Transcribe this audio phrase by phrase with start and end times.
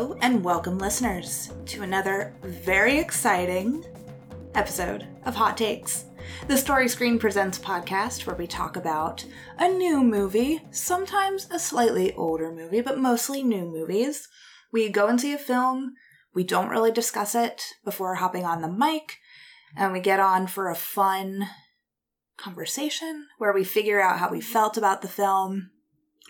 [0.00, 3.84] And welcome, listeners, to another very exciting
[4.54, 6.06] episode of Hot Takes,
[6.48, 9.26] the Story Screen Presents podcast where we talk about
[9.58, 14.26] a new movie, sometimes a slightly older movie, but mostly new movies.
[14.72, 15.92] We go and see a film,
[16.32, 19.18] we don't really discuss it before hopping on the mic,
[19.76, 21.46] and we get on for a fun
[22.38, 25.72] conversation where we figure out how we felt about the film,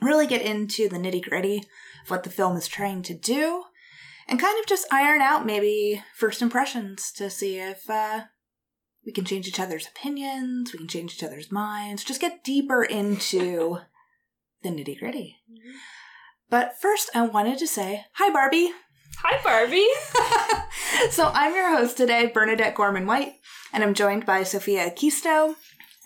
[0.02, 1.62] really get into the nitty gritty
[2.05, 3.65] of what the film is trying to do,
[4.29, 8.23] and kind of just iron out maybe first impressions to see if uh,
[9.05, 12.83] we can change each other's opinions, we can change each other's minds, just get deeper
[12.83, 13.79] into
[14.62, 15.37] the nitty gritty.
[16.48, 18.73] But first, I wanted to say hi, Barbie.
[19.19, 19.87] Hi, Barbie.
[21.11, 23.35] so I'm your host today, Bernadette Gorman White,
[23.73, 25.55] and I'm joined by Sophia Acquisto.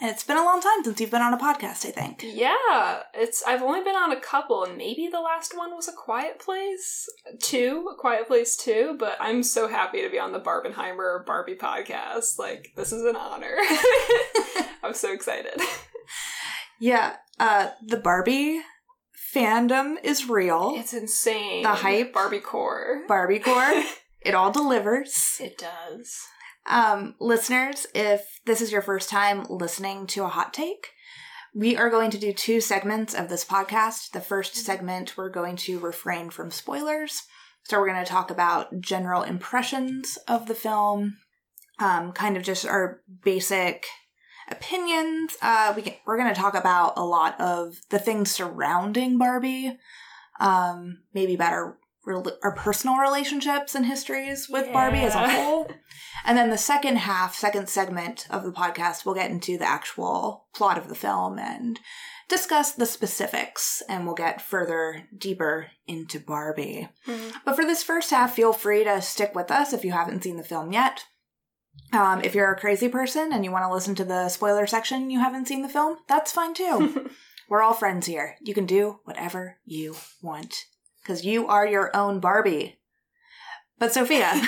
[0.00, 2.25] And it's been a long time since you've been on a podcast, I think.
[2.27, 3.45] yeah, it's.
[3.47, 7.09] I've only been on a couple, and maybe the last one was a Quiet Place
[7.41, 8.97] two, a Quiet Place two.
[8.98, 12.39] But I'm so happy to be on the Barbenheimer Barbie podcast.
[12.41, 13.56] Like this is an honor.
[14.83, 15.61] I'm so excited.
[16.81, 18.61] Yeah, uh, the Barbie
[19.34, 20.73] fandom is real.
[20.77, 21.62] It's insane.
[21.62, 22.12] The hype.
[22.12, 23.03] Barbie core.
[23.06, 23.83] Barbie core,
[24.20, 25.39] it all delivers.
[25.41, 26.19] It does.
[26.67, 30.93] Um, listeners, if this is your first time listening to a hot take,
[31.55, 34.11] we are going to do two segments of this podcast.
[34.11, 37.23] The first segment, we're going to refrain from spoilers.
[37.65, 41.19] So we're going to talk about general impressions of the film,
[41.79, 43.86] um, kind of just our basic
[44.51, 45.36] opinions.
[45.41, 49.79] Uh, we can, we're going to talk about a lot of the things surrounding Barbie,
[50.41, 55.70] um, maybe our rel- our personal relationships and histories with Barbie as a whole.
[56.27, 60.47] And then the second half, second segment of the podcast, we'll get into the actual
[60.55, 61.79] plot of the film and
[62.31, 66.89] discuss the specifics, and we'll get further deeper into Barbie.
[67.07, 67.35] Mhm.
[67.45, 70.39] But for this first half, feel free to stick with us if you haven't seen
[70.39, 71.05] the film yet.
[71.92, 75.03] Um, if you're a crazy person and you want to listen to the spoiler section
[75.03, 77.11] and you haven't seen the film, that's fine too.
[77.51, 78.36] We're all friends here.
[78.41, 80.55] You can do whatever you want
[81.05, 82.79] because you are your own Barbie.
[83.79, 84.33] But Sophia,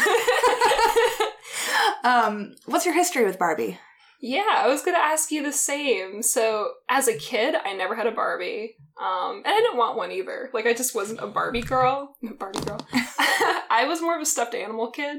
[2.04, 3.78] um, what's your history with Barbie?
[4.20, 6.22] Yeah, I was gonna ask you the same.
[6.22, 10.10] So, as a kid, I never had a Barbie, um, and I didn't want one
[10.10, 10.48] either.
[10.54, 12.16] Like, I just wasn't a Barbie girl.
[12.38, 12.80] Barbie girl.
[12.94, 15.18] I was more of a stuffed animal kid,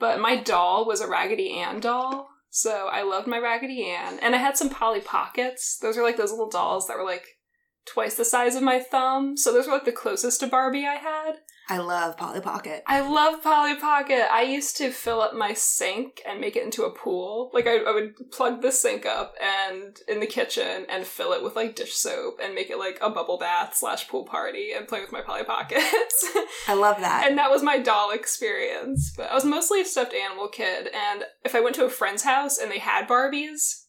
[0.00, 2.28] but my doll was a Raggedy Ann doll.
[2.50, 5.78] So I loved my Raggedy Ann, and I had some Polly Pockets.
[5.80, 7.37] Those are like those little dolls that were like
[7.92, 9.36] twice the size of my thumb.
[9.36, 11.38] So those were like the closest to Barbie I had.
[11.70, 12.82] I love Polly Pocket.
[12.86, 14.26] I love Polly Pocket.
[14.32, 17.50] I used to fill up my sink and make it into a pool.
[17.52, 21.42] Like I, I would plug the sink up and in the kitchen and fill it
[21.42, 24.88] with like dish soap and make it like a bubble bath slash pool party and
[24.88, 26.26] play with my Polly Pockets.
[26.68, 27.26] I love that.
[27.28, 29.12] and that was my doll experience.
[29.14, 32.22] But I was mostly a stuffed animal kid, and if I went to a friend's
[32.22, 33.84] house and they had Barbies,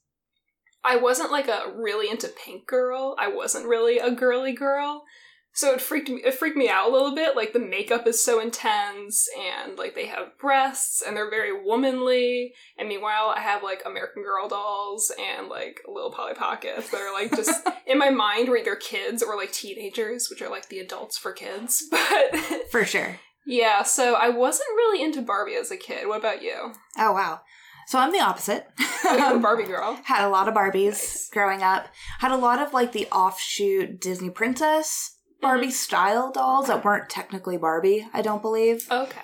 [0.83, 3.15] I wasn't like a really into pink girl.
[3.19, 5.03] I wasn't really a girly girl.
[5.51, 7.35] So it freaked me it freaked me out a little bit.
[7.35, 12.53] Like the makeup is so intense and like they have breasts and they're very womanly.
[12.77, 17.11] And meanwhile I have like American Girl dolls and like little Polly Pockets that are
[17.13, 20.79] like just in my mind were either kids or like teenagers, which are like the
[20.79, 21.83] adults for kids.
[21.91, 23.19] But For sure.
[23.45, 26.07] yeah, so I wasn't really into Barbie as a kid.
[26.07, 26.73] What about you?
[26.97, 27.41] Oh, wow.
[27.89, 28.67] So I'm the opposite.
[29.03, 29.99] I'm a Barbie girl.
[30.03, 31.29] Had a lot of Barbies Nice.
[31.31, 31.87] growing up.
[32.19, 37.57] Had a lot of like the offshoot Disney princess Barbie style dolls that weren't technically
[37.57, 38.87] Barbie, I don't believe.
[38.91, 39.21] Okay.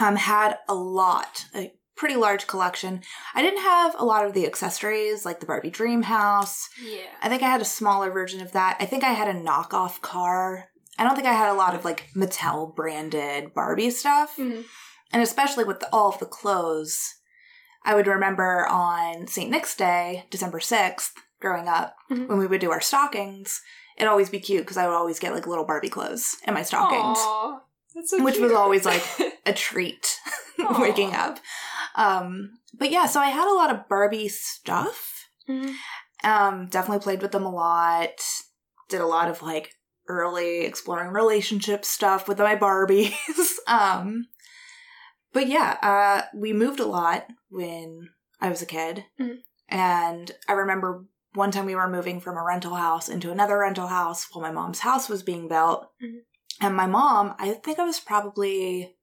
[0.00, 3.02] Um, had a lot, a pretty large collection.
[3.34, 6.70] I didn't have a lot of the accessories like the Barbie Dream House.
[6.82, 7.00] Yeah.
[7.20, 8.78] I think I had a smaller version of that.
[8.80, 10.68] I think I had a knockoff car.
[10.98, 14.36] I don't think I had a lot of like Mattel branded Barbie stuff.
[14.38, 14.64] Mhm.
[15.12, 17.16] And especially with the, all of the clothes,
[17.84, 19.50] I would remember on St.
[19.50, 22.28] Nick's Day, December 6th, growing up, Mhm.
[22.28, 23.60] when we would do our stockings,
[23.96, 26.62] it'd always be cute because I would always get like little Barbie clothes in my
[26.62, 27.60] stockings, Aw,
[27.94, 29.02] that's so which was always like
[29.46, 30.16] a treat
[30.78, 31.38] waking up.
[31.96, 35.26] Um, but yeah, so I had a lot of Barbie stuff.
[35.48, 35.74] Mhm.
[36.24, 38.20] Um, definitely played with them a lot.
[38.88, 39.74] Did a lot of like
[40.08, 43.12] early exploring relationship stuff with my Barbies.
[43.66, 44.26] um,
[45.32, 48.08] but yeah, uh, we moved a lot when
[48.40, 49.42] I was a kid, Mhm.
[49.68, 51.04] and I remember
[51.34, 54.50] one time we were moving from a rental house into another rental house while my
[54.50, 56.24] mom's house was being built, Mhm.
[56.60, 58.96] and my mom, I think I was probably,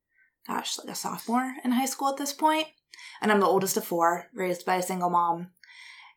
[0.47, 2.67] gosh, like a sophomore in high school at this point,
[3.21, 5.51] and I'm the oldest of four, raised by a single mom.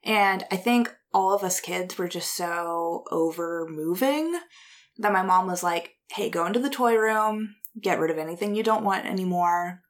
[0.02, 4.38] And I think all of us kids were just so over moving
[4.98, 7.56] that my mom was like, hey, go into the toy room.
[7.80, 9.81] get rid of anything you don't want anymore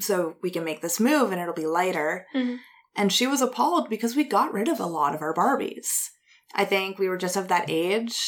[0.00, 2.26] so we can make this move and it'll be lighter.
[2.34, 2.58] Mhm.
[2.94, 6.08] And she was appalled because we got rid of a lot of our Barbies.
[6.54, 8.18] I think we were just of that age.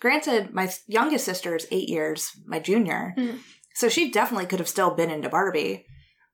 [0.00, 3.14] Granted, my youngest sister is eight years, my junior.
[3.18, 3.38] Mhm.
[3.74, 5.86] So she definitely could have still been into Barbie.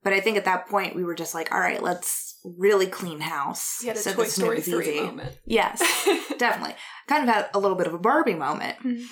[0.03, 3.21] But I think at that point we were just like, all right, let's really clean
[3.21, 3.79] house.
[3.83, 5.01] You had a so Toy Story is 3 easy.
[5.01, 5.39] moment.
[5.45, 5.81] Yes,
[6.39, 6.77] definitely.
[7.09, 8.79] Kind of had a little bit of a Barbie moment.
[8.83, 9.07] Mhm.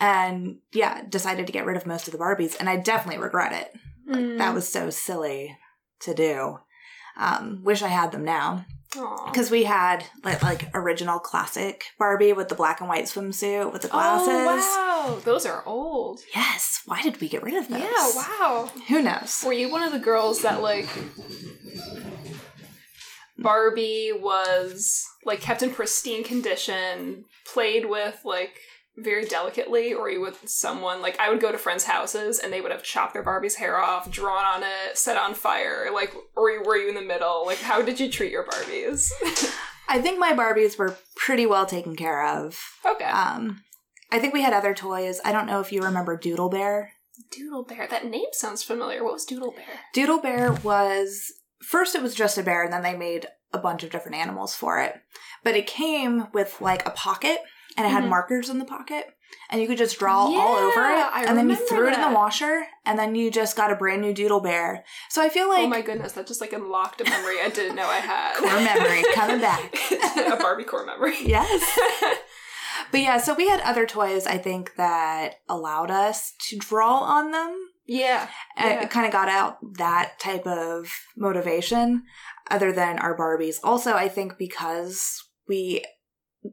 [0.00, 2.56] And yeah, decided to get rid of most of the Barbies.
[2.58, 3.72] And I definitely regret it.
[4.08, 4.38] Mm.
[4.38, 5.56] That was so silly
[6.00, 6.58] to do.
[7.16, 8.66] Um, wish I had them now.
[9.26, 13.80] Because we had like, like original classic Barbie with the black and white swimsuit with
[13.82, 14.28] the glasses.
[14.30, 15.20] Oh, wow.
[15.24, 16.20] Those are old.
[16.34, 16.82] Yes.
[16.84, 17.80] Why did we get rid of those?
[17.80, 18.70] Yeah, wow.
[18.88, 19.42] Who knows?
[19.46, 20.88] Were you one of the girls that like
[23.38, 28.58] Barbie was like kept in pristine condition, played with like
[28.96, 32.60] very delicately, or you with someone like I would go to friends' houses and they
[32.60, 35.88] would have chopped their Barbie's hair off, drawn on it, set on fire.
[35.92, 37.44] Like, or were you in the middle?
[37.46, 39.10] Like, how did you treat your Barbies?
[39.88, 42.58] I think my Barbies were pretty well taken care of.
[42.86, 43.62] okay, Um,
[44.10, 45.20] I think we had other toys.
[45.24, 46.92] I don't know if you remember Doodle Bear.
[47.30, 47.86] Doodle Bear.
[47.86, 49.02] That name sounds familiar.
[49.04, 49.80] What was Doodle Bear?
[49.94, 53.82] Doodle Bear was first it was just a bear and then they made a bunch
[53.84, 55.00] of different animals for it.
[55.44, 57.38] But it came with like a pocket
[57.76, 58.08] and it had Mhm.
[58.08, 59.06] markers in the pocket
[59.48, 62.00] and you could just draw all over it I and then you threw it in
[62.00, 64.84] the washer and then you just got a brand new Doodle Bear.
[65.08, 67.76] So I feel like oh my goodness, that just like unlocked a memory I didn't
[67.76, 68.34] know I had.
[68.36, 69.74] core memory coming back.
[70.16, 71.16] a Barbie core memory.
[71.22, 71.78] Yes.
[72.90, 77.30] But yeah, so we had other toys I think that allowed us to draw on
[77.30, 78.28] them yeah.
[78.56, 78.82] And Yeah.
[78.82, 82.04] it kind of got out that type of motivation
[82.50, 83.56] other than our Barbies.
[83.64, 85.82] Also, I think because we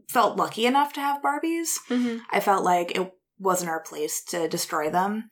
[0.10, 2.18] felt lucky enough to have Barbies, Mm-hmm.
[2.32, 5.30] I felt like it wasn't our place to destroy them.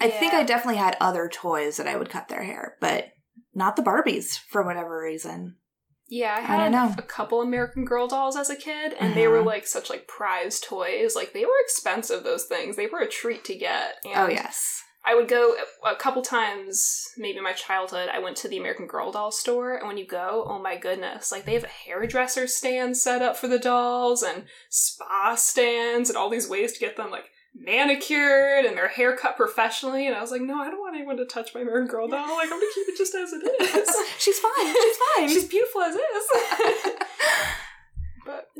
[0.00, 3.12] I think I definitely had other toys that I would cut their hair, but
[3.54, 5.56] not the Barbies for whatever reason.
[6.08, 9.46] Yeah, I had a couple American Girl dolls as a kid, and they were Mhm.
[9.46, 11.14] like such like prized toys.
[11.16, 12.76] Like they were expensive; those things.
[12.76, 13.94] They were a treat to get.
[14.04, 14.82] And Oh, yes.
[15.04, 18.08] I would go a couple times, maybe in my childhood.
[18.12, 21.32] I went to the American Girl doll store, and when you go, oh my goodness,
[21.32, 26.16] like they have a hairdresser stand set up for the dolls, and spa stands, and
[26.16, 30.06] all these ways to get them like manicured and their hair cut professionally.
[30.06, 32.36] And I was like, no, I don't want anyone to touch my American Girl doll.
[32.36, 33.96] Like I'm gonna keep it just as it is.
[34.18, 34.66] She's fine.
[34.66, 35.28] She's fine.
[35.28, 36.92] She's beautiful as is.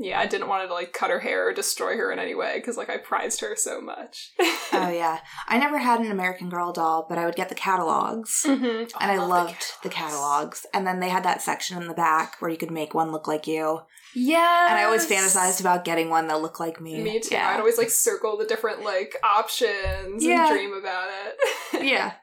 [0.02, 2.34] but yeah, I didn't want to like cut her hair or destroy her in any
[2.34, 4.32] way because like I prized her so much.
[4.40, 5.20] oh, yeah.
[5.46, 8.42] I never had an American Girl doll, but I would get the catalogs.
[8.44, 8.64] mm-hmm.
[9.00, 10.66] and I, loved the catalogs.
[10.74, 13.28] And then they had that section in the back where you could make one look
[13.28, 13.80] like you.
[14.14, 17.00] Yeah, And I always fantasized about getting one that looked like me.
[17.00, 17.34] Me too.
[17.34, 17.48] Yeah.
[17.48, 20.48] I'd always like circle the different like options Yeah.
[20.48, 21.84] and dream about it.
[21.86, 22.14] yeah.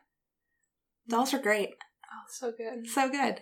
[1.07, 1.69] Dolls are great.
[2.05, 2.87] Oh, so good.
[2.87, 3.41] So good.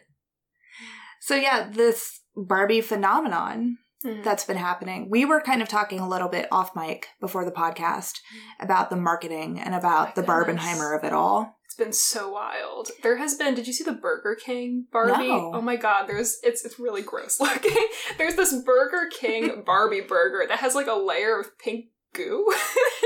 [1.22, 4.23] So yeah, this Barbie phenomenon Mhm.
[4.23, 5.09] that's been happening.
[5.09, 8.19] We were kind of talking a little bit off mic before the podcast
[8.59, 10.63] about the marketing and about Oh the goodness.
[10.63, 11.57] Barbenheimer of it all.
[11.65, 12.89] It's been so wild.
[13.03, 13.53] There has been.
[13.53, 15.27] Did you see the Burger King Barbie?
[15.27, 15.51] No.
[15.55, 17.75] Oh my god, there's it's it's really gross looking.
[18.17, 22.47] There's this Burger King Barbie burger that has like a layer of pink goo.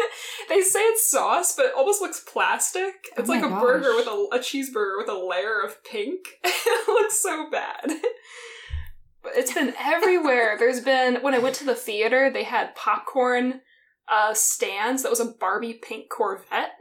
[0.49, 2.93] they say it's sauce, but it almost looks plastic.
[3.17, 3.61] It's Oh like a gosh.
[3.61, 6.19] burger with a, a cheeseburger with a layer of pink.
[6.43, 7.91] it looks so bad.
[9.23, 10.55] But it's been everywhere.
[10.59, 13.61] There's been when I went to the theater, they had popcorn
[14.07, 16.77] uh stands that was a Barbie pink Corvette.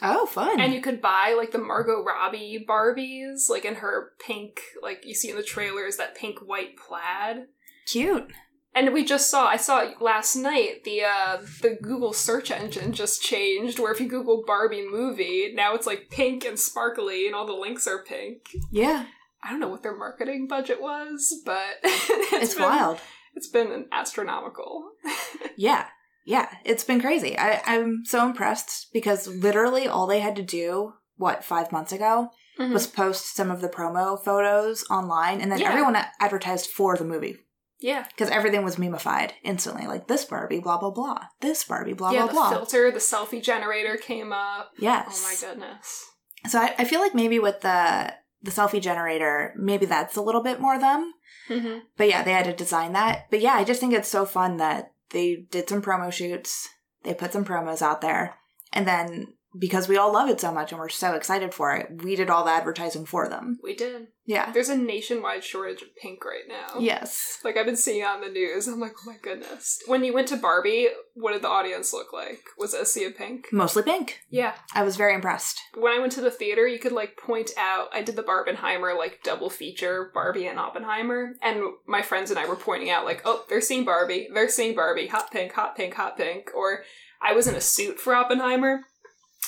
[0.00, 0.60] Oh, fun.
[0.60, 5.14] And you could buy like the Margot Robbie Barbies, like in her pink, like you
[5.14, 7.46] see in the trailers, that pink white plaid.
[7.86, 8.32] Cute.
[8.74, 13.22] And we just saw, I saw last night, the uh, the Google search engine just
[13.22, 17.46] changed, where if you Google Barbie movie, now it's like pink and sparkly, and all
[17.46, 18.48] the links are pink.
[18.70, 19.04] Yeah.
[19.42, 22.98] I don't know what their marketing budget was, but It's, been, wild.
[23.34, 24.92] It's been an astronomical.
[25.56, 25.86] Yeah.
[26.24, 26.48] Yeah.
[26.64, 27.36] It's been crazy.
[27.38, 32.30] I, I'm so impressed because literally all they had to do, what, five months ago,
[32.58, 32.72] mm-hmm.
[32.72, 35.68] was post some of the promo photos online and then Yeah.
[35.68, 37.36] everyone advertised for the movie
[37.82, 39.86] yeah, because everything was memeified instantly.
[39.86, 41.18] Like this Barbie, blah, blah, blah.
[41.40, 42.20] This Barbie, blah, yeah.
[42.20, 42.50] blah, Yeah, the blah.
[42.50, 44.70] filter, the selfie generator came up.
[44.78, 45.22] yes.
[45.24, 46.04] Oh my goodness.
[46.46, 50.42] So I, I feel like maybe with the the selfie generator, maybe that's a little
[50.42, 51.12] bit more them.
[51.48, 53.26] hmm But yeah, they had to design that.
[53.30, 56.68] But yeah, I just think it's so fun that they did some promo shoots,
[57.04, 58.34] they put some promos out there,
[58.72, 62.02] and then because we all love it so much and we're so excited for it,
[62.02, 63.58] we did all the advertising for them.
[63.62, 64.08] We did.
[64.24, 64.52] Yeah.
[64.52, 66.78] There's a nationwide shortage of pink right now.
[66.78, 67.40] Yes.
[67.44, 68.68] Like I've been seeing it on the news.
[68.68, 69.82] I'm like, oh my goodness.
[69.86, 72.40] When you went to Barbie, what did the audience look like?
[72.56, 73.48] Was it a sea of pink?
[73.52, 74.20] Mostly pink.
[74.30, 74.54] Yeah.
[74.74, 75.60] I was very impressed.
[75.76, 78.96] When I went to the theater, you could like point out I did the Barbenheimer
[78.96, 83.22] like double feature, Barbie and Oppenheimer, and my friends and I were pointing out like,
[83.24, 86.50] oh, they're seeing Barbie, they're seeing Barbie, hot pink, hot pink, hot pink.
[86.54, 86.84] Or
[87.20, 88.82] I was in a suit for Oppenheimer,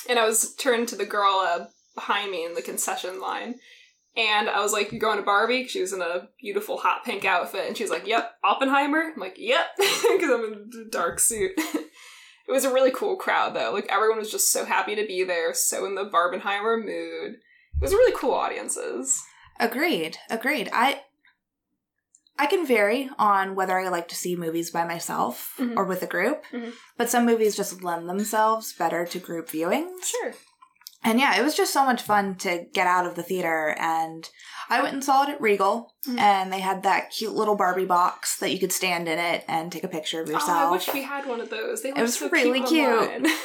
[0.09, 3.55] and I was turned to the girl uh, behind me in the concession line.
[4.17, 5.67] And I was like, "You're going to Barbie?
[5.67, 7.67] She was in a beautiful hot pink outfit.
[7.67, 9.11] And she was like, Yep, Oppenheimer?
[9.13, 11.51] I'm like, Yep, because I'm in a dark suit.
[11.57, 13.71] it was a really cool crowd, though.
[13.73, 17.33] Like, everyone was just so happy to be there, so in the Barbenheimer mood.
[17.33, 19.21] It was really cool audiences.
[19.59, 20.17] Agreed.
[20.29, 20.69] Agreed.
[20.71, 21.01] I
[22.37, 25.77] I can vary on whether I like to see movies by myself Mhm.
[25.77, 26.73] or with a group, Mhm.
[26.97, 30.03] but some movies just lend themselves better to group viewings.
[30.05, 30.33] Sure.
[31.03, 33.75] And yeah, it was just so much fun to get out of the theater.
[33.79, 34.27] And
[34.69, 36.19] I went and saw it at Regal, Mhm.
[36.19, 39.71] and they had that cute little Barbie box that you could stand in it and
[39.71, 40.49] take a picture of yourself.
[40.49, 41.83] Oh, I wish we had one of those.
[41.83, 42.89] They look was so really cute.
[42.89, 43.27] online.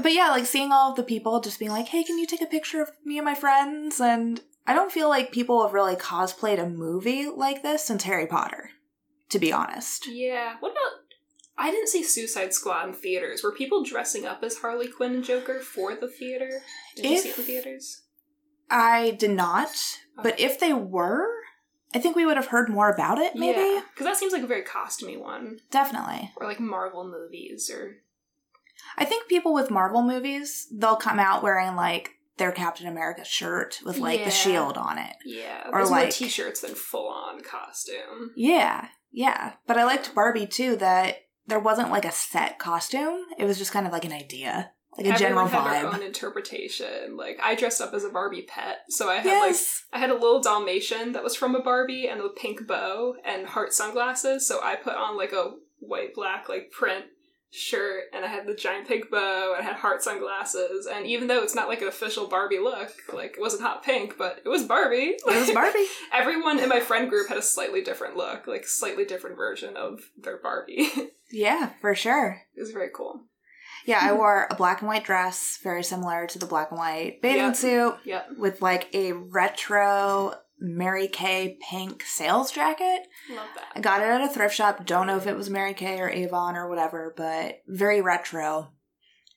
[0.00, 2.40] But yeah, like seeing all of the people just being like, hey, can you take
[2.40, 4.00] a picture of me and my friends?
[4.00, 8.28] And I don't feel like people have really cosplayed a movie like this since Harry
[8.28, 8.70] Potter,
[9.30, 10.06] to be honest.
[10.08, 10.54] yeah.
[10.60, 10.92] What about?
[11.58, 13.42] I didn't see Suicide Squad in theaters.
[13.42, 16.62] Were people dressing up as Harley Quinn and Joker for the theater?
[16.94, 18.02] Did you see it in theaters?
[18.70, 19.70] I did not,
[20.22, 21.26] but if they were,
[21.92, 23.80] I think we would have heard more about it, maybe.
[23.92, 26.30] because that seems like a very costumey one, Definitely.
[26.36, 27.96] or like Marvel movies, or
[28.96, 33.78] I think people with Marvel movies, they'll come out wearing like their Captain America shirt
[33.84, 34.24] with like Yeah.
[34.24, 35.14] the shield on it.
[35.24, 38.32] yeah, Or, there's like- t-shirts than full on costume.
[38.34, 39.52] Yeah, yeah.
[39.68, 43.26] But I liked Barbie too that there wasn't like a set costume.
[43.38, 46.02] It was just kind of like an idea, like a general Everyone had their own
[46.02, 47.16] interpretation.
[47.16, 49.84] Like I dressed up as a Barbie pet, so I had Yes.
[49.92, 53.14] like I had a little Dalmatian that was from a Barbie and a pink bow
[53.24, 54.46] and heart sunglasses.
[54.46, 57.06] So I put on like a white black like print
[57.52, 60.86] shirt and I had the giant pink bow and I had heart sunglasses.
[60.86, 64.16] And even though it's not like an official Barbie look, like it wasn't hot pink,
[64.16, 65.16] but it was Barbie.
[65.18, 65.84] It was Barbie.
[66.12, 70.00] Everyone in my friend group had a slightly different look, like slightly different version of
[70.16, 70.88] their Barbie.
[71.32, 72.42] yeah, for sure.
[72.56, 73.22] It was very cool.
[73.86, 77.20] Yeah, I wore a black and white dress, very similar to the black and white
[77.22, 77.56] bathing Yep.
[77.56, 78.28] suit, Yep.
[78.38, 83.06] with like a retro Mary Kay pink sales jacket.
[83.30, 83.72] Love that.
[83.74, 84.84] I got it at a thrift shop.
[84.86, 88.68] Don't know if it was Mary Kay or Avon or whatever, but very retro.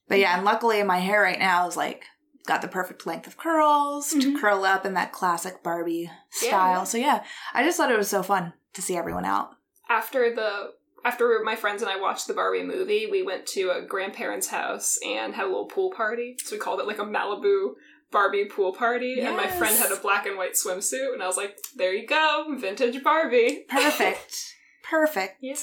[0.09, 2.03] But yeah, and luckily my hair right now is like
[2.45, 4.39] got the perfect length of curls to Mhm.
[4.41, 6.79] curl up in that classic Barbie style.
[6.79, 6.83] yeah.
[6.83, 9.51] So yeah, I just thought it was so fun to see everyone out.
[9.89, 10.71] after the
[11.05, 14.97] after my friends and I watched the Barbie movie, we went to a grandparents' house
[15.05, 16.37] and had a little pool party.
[16.41, 17.73] So we called it like a Malibu
[18.13, 19.20] Barbie pool party.
[19.20, 22.08] And my friend had a black and white swimsuit, and I was like, "There you
[22.08, 24.53] go, vintage Barbie." Perfect.
[24.84, 25.38] Perfect.
[25.41, 25.55] yeah.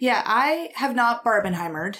[0.00, 1.96] Yeah, I have not Barbenheimered.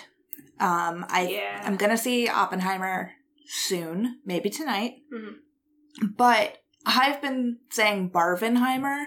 [0.58, 1.62] Um, I yeah.
[1.64, 3.12] I'm gonna see Oppenheimer
[3.46, 4.94] soon, maybe tonight.
[5.14, 5.36] Mhm.
[6.16, 9.04] But I've been saying Barbenheimer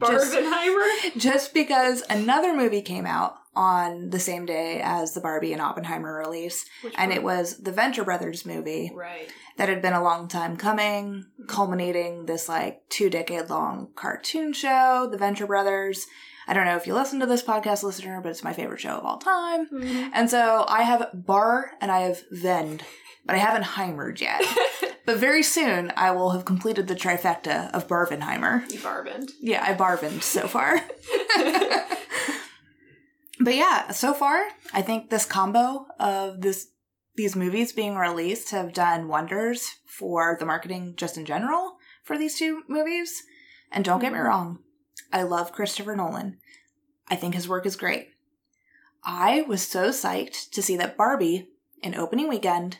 [0.00, 1.16] just- Barbenheimer.
[1.16, 6.16] just because another movie came out on the same day as the Barbie and Oppenheimer
[6.16, 7.18] release, Which and one?
[7.18, 9.28] it was the Venture Brothers movie right.
[9.56, 11.46] that had been a long time coming, Mm-hmm.
[11.48, 16.06] culminating this like two decade long cartoon show, The Venture Brothers.
[16.46, 18.90] I don't know if you listen to this podcast, listener, but it's my favorite show
[18.96, 19.68] of all time.
[19.70, 20.10] Mhm.
[20.14, 22.84] And so I have Bar and I have Vend,
[23.28, 24.42] but I haven't Heimered yet.
[25.06, 28.68] but very soon I will have completed the trifecta of Barbenheimer.
[28.72, 29.30] you barbened.
[29.40, 30.80] Yeah, I barvened so far.
[33.40, 34.42] but yeah, so far
[34.72, 36.68] I think this combo of this
[37.16, 42.38] these movies being released have done wonders for the marketing just in general for these
[42.38, 43.22] two movies.
[43.70, 44.24] And don't get me Mhm.
[44.24, 44.58] wrong,
[45.12, 46.38] I love Christopher Nolan.
[47.08, 48.08] I think his work is great.
[49.04, 51.48] I was so psyched to see that Barbie
[51.82, 52.78] in opening weekend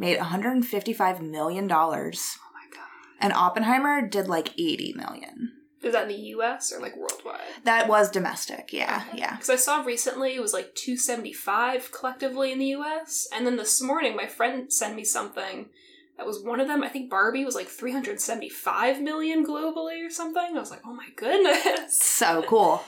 [0.00, 2.88] made 155 million dollars Oh my god.
[3.20, 5.52] and Oppenheimer did like 80 million.
[5.82, 6.72] Is that in the U.S.
[6.72, 7.40] or like worldwide?
[7.64, 9.18] That was domestic, yeah, Okay.
[9.20, 9.32] yeah.
[9.36, 13.26] Because I saw recently it was like 275 collectively in the US.
[13.34, 15.70] And then this morning my friend sent me something
[16.18, 16.82] that was one of them.
[16.82, 20.54] I think Barbie was like 375 million globally or something.
[20.54, 21.96] I was like, oh my goodness.
[22.00, 22.84] So cool.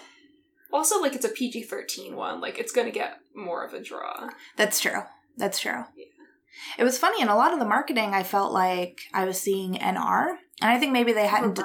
[0.71, 2.40] Also, like it's a PG 13 one.
[2.42, 4.28] Like it's going to get more of a draw.
[4.57, 5.02] That's true.
[5.38, 5.85] That's true.
[5.97, 6.04] Yeah.
[6.79, 8.15] It was funny in a lot of the marketing.
[8.15, 11.61] I felt like I was seeing NR, and I think maybe they hadn't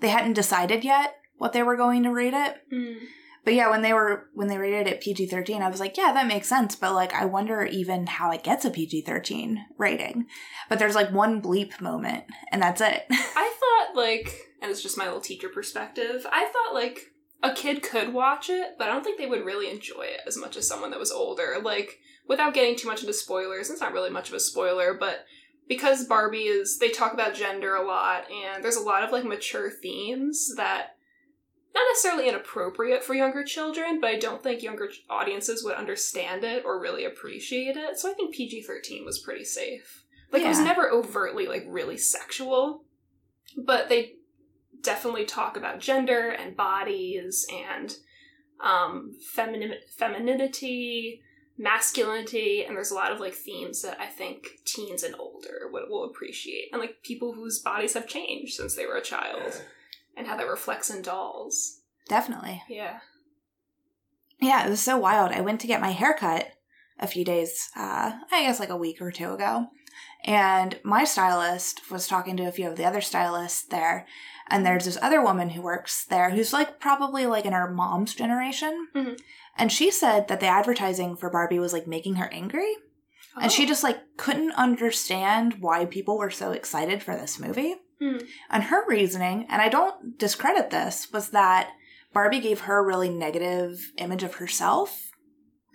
[0.00, 2.56] they hadn't decided yet what they were going to rate it.
[2.70, 3.04] Hmm.
[3.44, 6.12] But yeah, when they were when they rated it PG thirteen, I was like, yeah,
[6.12, 6.76] that makes sense.
[6.76, 10.26] But like, I wonder even how it gets a PG thirteen rating.
[10.68, 13.06] But there's like one bleep moment, and that's it.
[13.10, 16.26] I thought like, and it's just my little teacher perspective.
[16.30, 19.70] I thought like a kid could watch it, but I don't think they would really
[19.70, 21.56] enjoy it as much as someone that was older.
[21.62, 25.24] Like, without getting too much into spoilers, it's not really much of a spoiler, but
[25.66, 29.24] because Barbie is, they talk about gender a lot, and there's a lot of like
[29.24, 30.96] mature themes that
[31.74, 36.64] not necessarily inappropriate for younger children, but I don't think younger audiences would understand it
[36.64, 37.98] or really appreciate it.
[37.98, 40.04] So I think PG 13 was pretty safe.
[40.32, 42.84] Like, it was never overtly, like, really sexual,
[43.56, 44.16] but they
[44.82, 47.96] definitely talk about gender and bodies and
[48.60, 51.22] um, femini- femininity,
[51.58, 55.84] masculinity, and there's a lot of like themes that I think teens and older would,
[55.88, 59.62] will appreciate, and like people whose bodies have changed since they were a child,
[60.16, 61.80] and how that reflects in dolls.
[62.08, 62.62] Definitely.
[62.68, 63.00] Yeah.
[64.40, 65.32] Yeah, it was so wild.
[65.32, 66.52] I went to get my hair cut
[67.00, 69.66] a few days, uh, I guess like a week or two ago.
[70.24, 74.06] And my stylist was talking to a few of the other stylists there.
[74.48, 78.14] And there's this other woman who works there who's like probably like in her mom's
[78.14, 78.88] generation.
[78.94, 79.18] Mhm.
[79.58, 82.74] And she said that the advertising for Barbie was like making her angry.
[83.40, 83.66] And she Oh.
[83.66, 87.76] just like couldn't understand why people were so excited for this movie.
[88.00, 88.18] Hmm.
[88.50, 91.70] And her reasoning, and I don't discredit this, was that
[92.12, 95.10] Barbie gave her a really negative image of herself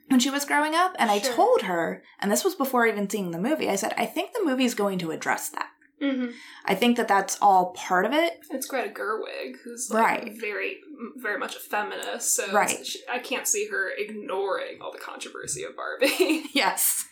[0.09, 0.95] when she was growing up.
[0.97, 4.05] And I told her, and this was before even seeing the movie, I said, I
[4.05, 5.67] think the movie's going to address that.
[6.03, 6.31] Hmm
[6.65, 8.39] I think that that's all part of it.
[8.49, 10.31] It's Greta Gerwig, who's like Right.
[10.39, 10.77] very,
[11.17, 12.35] very much a feminist.
[12.35, 12.85] So Right.
[12.85, 16.43] she, I can't see her ignoring all the controversy of Barbie.
[16.53, 17.05] Yes,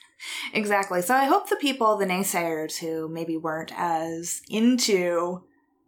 [0.54, 1.02] exactly.
[1.02, 5.44] So I hope the people, the naysayers who maybe weren't as into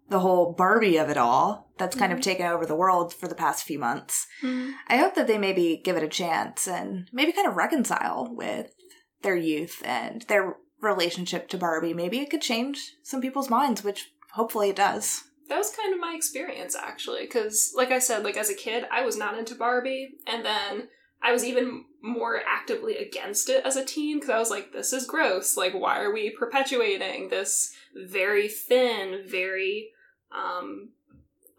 [0.10, 2.24] the whole Barbie of it all, that's kind of Mhm.
[2.24, 5.96] taken over the world for the past few months, I hope that they maybe give
[5.96, 8.76] it a chance and maybe kind of reconcile with
[9.22, 11.94] their youth and their relationship to Barbie.
[11.94, 15.24] Maybe it could change some people's minds, which hopefully it does.
[15.50, 18.86] That was kind of my experience actually, because like I said, like as a kid,
[18.92, 20.90] I was not into Barbie, and then
[21.22, 24.92] I was even more actively against it as a teen because I was like, this
[24.92, 25.56] is gross.
[25.56, 29.92] Like, why are we perpetuating this very thin, very
[30.32, 30.90] um,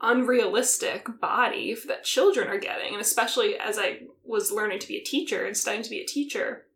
[0.02, 2.92] unrealistic body that children are getting?
[2.92, 6.06] And especially as I was learning to be a teacher and studying to be a
[6.06, 6.66] teacher,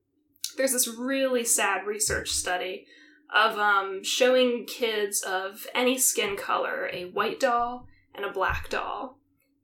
[0.58, 2.86] there's this really sad research study
[3.34, 9.18] of um, showing kids of any skin color a white doll and a black doll.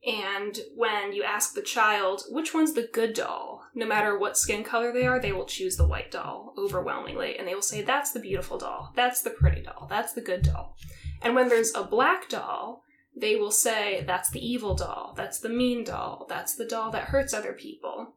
[0.06, 4.62] And when you ask the child which one's the good doll, no matter what skin
[4.62, 7.38] color they are, they will choose the white doll overwhelmingly.
[7.38, 10.42] And they will say, that's the beautiful doll, that's the pretty doll, that's the good
[10.42, 10.76] doll.
[11.22, 12.82] And when there's a black doll,
[13.16, 17.04] they will say, that's the evil doll, that's the mean doll, that's the doll that
[17.04, 18.14] hurts other people.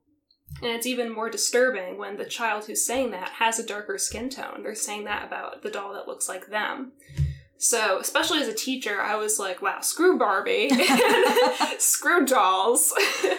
[0.62, 4.30] And it's even more disturbing when the child who's saying that has a darker skin
[4.30, 4.64] tone.
[4.64, 6.94] They're saying that about the doll that looks like them.
[7.58, 10.70] So, especially as a teacher, I was like, wow, screw Barbie,
[11.80, 12.94] screw dolls.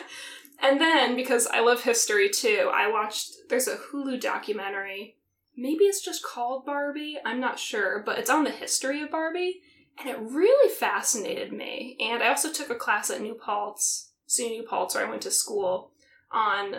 [0.62, 5.16] and then, because I love history too, I watched, there's a Hulu documentary.
[5.57, 9.61] Maybe it's just called Barbie, I'm not sure, but it's on the history of Barbie.
[9.98, 11.96] And it really fascinated me.
[12.00, 15.22] And I also took a class at New Paltz, SUNY New Paltz, where I went
[15.22, 15.90] to school,
[16.31, 16.76] on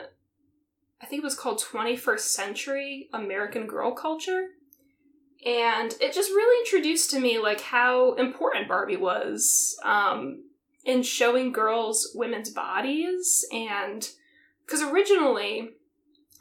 [1.01, 4.47] I think it was called 21st Century American Girl Culture.
[5.45, 10.43] And it just really introduced to me like how important Barbie was um,
[10.83, 14.09] in showing girls women's bodies and
[14.65, 15.71] because originally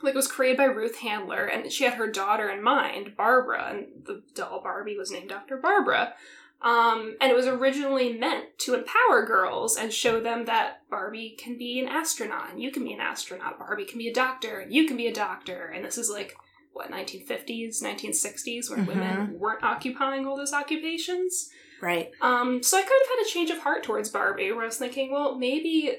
[0.02, 3.70] like it was created by Ruth Handler and she had her daughter in mind, Barbara,
[3.70, 6.14] and the doll Barbie was named after Barbara.
[6.60, 11.56] Um, and it was originally meant to empower girls and show them that Barbie can
[11.56, 13.58] be an astronaut and you can be an astronaut.
[13.60, 15.66] Barbie can be a doctor and you can be a doctor.
[15.66, 16.34] And this is like,
[16.72, 18.88] what, 1950s, 1960s, when Mhm.
[18.88, 21.48] women weren't occupying all those occupations.
[21.80, 22.10] Right.
[22.20, 24.78] Um, so I kind of had a change of heart towards Barbie where I was
[24.78, 25.96] thinking, well, maybe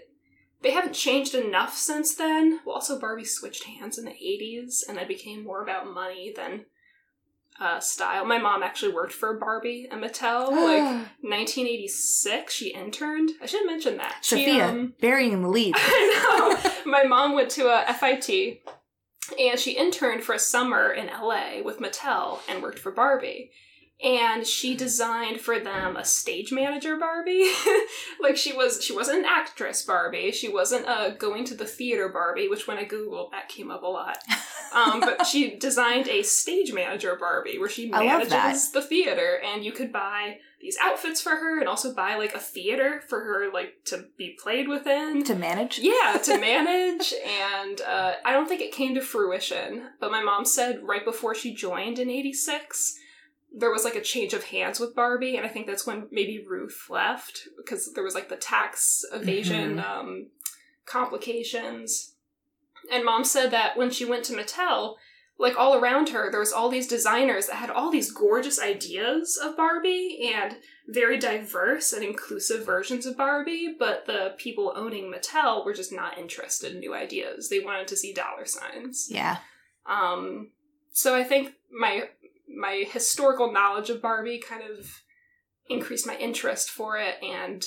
[0.61, 2.59] they haven't changed enough since then.
[2.65, 6.65] Well, also, Barbie switched hands in the 80s and it became more about money than
[7.59, 8.25] uh, style.
[8.25, 10.49] My mom actually worked for Barbie and Mattel.
[10.69, 10.83] Like,
[11.21, 13.31] 1986, she interned.
[13.41, 14.17] I should mention that.
[14.21, 15.75] She, Sophia, um, burying the lead.
[15.77, 16.91] I know.
[16.91, 18.61] My mom went to a FIT
[19.39, 23.51] and she interned for a summer in LA with Mattel and worked for Barbie.
[24.01, 27.51] And she designed for them a stage manager Barbie.
[28.21, 30.31] like she was she wasn't an actress Barbie.
[30.31, 33.83] She wasn't a going to the theater Barbie, which when I googled that came up
[33.83, 34.19] a lot.
[34.73, 38.43] Um, but she designed a stage manager Barbie where she I love that.
[38.43, 42.33] manages the theater and you could buy these outfits for her and also buy like
[42.35, 45.23] a theater for her like to be played within.
[45.25, 45.79] to manage.
[45.79, 47.13] Yeah, to manage.
[47.25, 49.89] and uh, I don't think it came to fruition.
[49.99, 52.97] But my mom said right before she joined in 86,
[53.55, 55.35] there was like a change of hands with Barbie.
[55.35, 59.77] And I think that's when maybe Ruth left because there was like the tax evasion
[59.77, 59.85] Mhm.
[59.89, 60.27] um,
[60.85, 62.13] complications.
[62.91, 64.95] And mom said that when she went to Mattel,
[65.37, 69.37] like all around her, there was all these designers that had all these gorgeous ideas
[69.41, 70.57] of Barbie and
[70.87, 76.17] very diverse and inclusive versions of Barbie, but the people owning Mattel were just not
[76.17, 77.47] interested in new ideas.
[77.49, 79.07] They wanted to see dollar signs.
[79.09, 79.37] Yeah.
[79.85, 80.51] Um,
[80.91, 82.09] so I think my
[82.59, 85.01] my historical knowledge of Barbie kind of
[85.67, 87.65] increased my interest for it and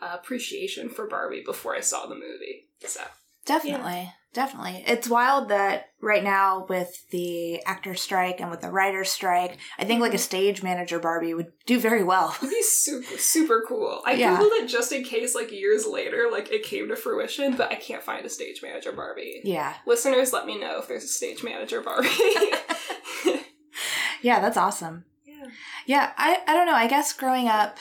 [0.00, 2.68] uh, appreciation for Barbie before I saw the movie.
[2.86, 3.00] So
[3.46, 4.12] Definitely.
[4.34, 4.84] Definitely.
[4.86, 9.84] It's wild that right now with the actor strike and with the writer strike, I
[9.84, 12.34] think like a stage manager Barbie would do very well.
[12.36, 14.02] it'd be super super cool.
[14.04, 14.36] I Yeah.
[14.36, 17.76] googled it just in case, like years later, like it came to fruition, but I
[17.76, 19.40] can't find a stage manager Barbie.
[19.44, 19.74] yeah.
[19.86, 22.08] Listeners, let me know if there's a stage manager Barbie.
[24.22, 25.04] Yeah, that's awesome.
[25.24, 25.46] yeah.
[25.86, 26.74] Yeah, I, I don't know.
[26.74, 27.78] I guess growing up,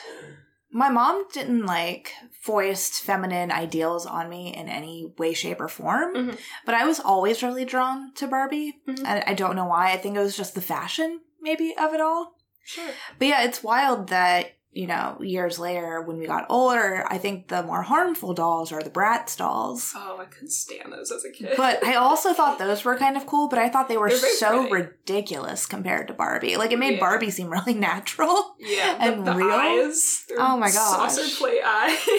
[0.71, 6.13] my mom didn't like foist feminine ideals on me in any way, shape, or form.
[6.15, 6.39] Mhm.
[6.65, 8.75] But I was always really drawn to Barbie.
[8.87, 9.03] Mhm.
[9.05, 9.91] And I don't know why.
[9.91, 12.35] I think it was just the fashion, maybe, of it all.
[12.63, 12.91] Sure.
[13.19, 17.47] But yeah, it's wild that, you know, years later when we got older, I think
[17.47, 19.93] the more harmful dolls are the Bratz dolls.
[19.95, 21.53] Oh, I couldn't stand those as a kid.
[21.55, 24.67] But I also thought those were kind of cool, but I thought they were so
[24.67, 24.89] pretty.
[24.89, 26.57] ridiculous compared to Barbie.
[26.57, 26.99] Like it made Yeah.
[26.99, 28.55] Barbie seem really natural.
[28.59, 29.49] Yeah, And the, the real?
[29.49, 30.25] eyes.
[30.37, 31.13] Oh my gosh.
[31.13, 32.05] Saucer plate eyes.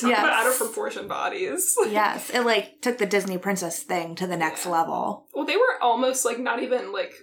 [0.00, 0.18] Talk Yes.
[0.18, 1.74] about out of proportion bodies.
[1.88, 4.72] yes, it like took the Disney princess thing to the next Yeah.
[4.72, 5.26] level.
[5.34, 7.14] Well, they were almost like not even like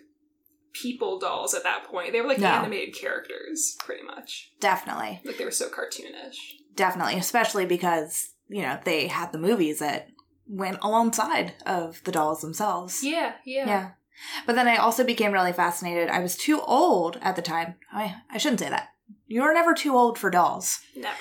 [0.74, 2.12] people dolls at that point.
[2.12, 2.48] They were like No.
[2.48, 4.52] animated characters, pretty much.
[4.60, 5.22] Definitely.
[5.24, 6.38] Like they were so cartoonish.
[6.76, 10.10] Definitely, especially because, you know, they had the movies that
[10.48, 13.04] went alongside of the dolls themselves.
[13.04, 13.66] Yeah, yeah.
[13.68, 13.90] Yeah.
[14.46, 16.10] But then I also became really fascinated.
[16.10, 17.76] I was too old at the time.
[17.92, 18.90] I, I shouldn't say that.
[19.28, 20.80] You're never too old for dolls.
[20.96, 21.16] Never.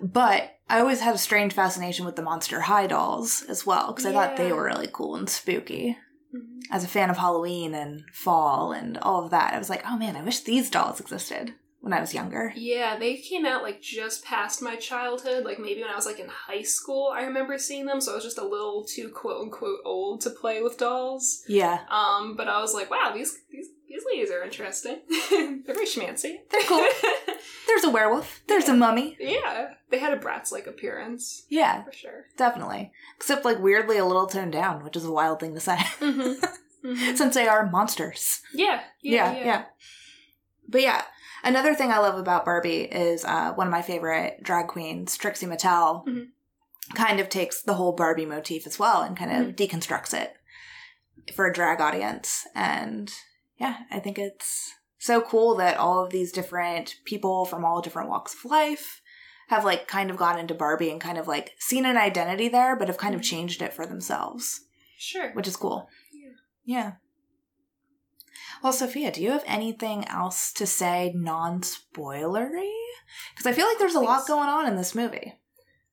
[0.00, 4.06] But I always had a strange fascination with the Monster High dolls as well, because
[4.06, 5.96] I thought they were really cool and spooky.
[6.70, 9.96] As a fan of Halloween and fall and all of that, I was like, oh
[9.96, 12.52] man, I wish these dolls existed when I was younger.
[12.56, 15.44] Yeah, they came out like just past my childhood.
[15.44, 18.00] Like maybe when I was like in high school, I remember seeing them.
[18.00, 21.44] So I was just a little too quote unquote old to play with dolls.
[21.46, 21.80] Yeah.
[21.90, 24.98] Um, but I was like, wow, these these these ladies are interesting.
[25.30, 26.38] They're very schmancy.
[26.50, 26.84] They're cool.
[27.68, 28.42] There's a werewolf.
[28.48, 29.16] There's a mummy.
[29.20, 32.24] yeah, they had a Bratz like appearance Yeah, for sure.
[32.36, 32.90] definitely.
[33.16, 35.76] Except like weirdly a little toned down, which is a wild thing to say.
[36.00, 37.14] Mm-hmm.
[37.14, 38.40] Since they are monsters.
[38.52, 39.64] Yeah, yeah, yeah.
[40.68, 41.02] But yeah,
[41.44, 45.46] another thing I love about Barbie is uh, one of my favorite drag queens, Trixie
[45.46, 46.26] Mattel, Mhm.
[46.94, 50.34] kind of takes the whole Barbie motif as well and kind of deconstructs it
[51.34, 52.46] for a drag audience.
[52.54, 53.10] And
[53.64, 58.10] yeah, I think it's so cool that all of these different people from all different
[58.10, 59.00] walks of life
[59.48, 62.76] have like kind of gone into Barbie and kind of like seen an identity there,
[62.76, 63.30] but have kind of Mhm.
[63.30, 64.60] changed it for themselves,
[64.98, 65.32] Sure.
[65.32, 65.88] which is cool.
[66.12, 66.30] Yeah.
[66.64, 66.92] Yeah.
[68.62, 72.72] Well, Sophia, do you have anything else to say non spoilery?
[73.32, 75.38] Because I feel like there's a lot going on in this movie.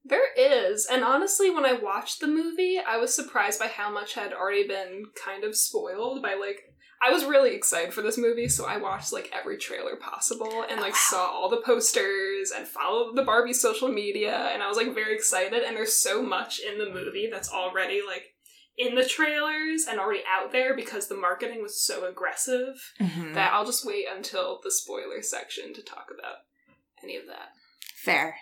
[0.03, 4.15] There is, and honestly, when I watched the movie, I was surprised by how much
[4.15, 6.70] had already been kind of spoiled by like.
[7.03, 10.79] I was really excited for this movie, so I watched like every trailer possible and
[10.79, 10.99] like wow.
[11.09, 15.15] saw all the posters and followed the Barbie social media, and I was like very
[15.15, 15.63] excited.
[15.63, 18.25] And there's so much in the movie that's already like
[18.77, 23.33] in the trailers and already out there because the marketing was so aggressive Mhm.
[23.33, 26.37] that I'll just wait until the spoiler section to talk about
[27.03, 27.49] any of that.
[27.95, 28.37] Fair.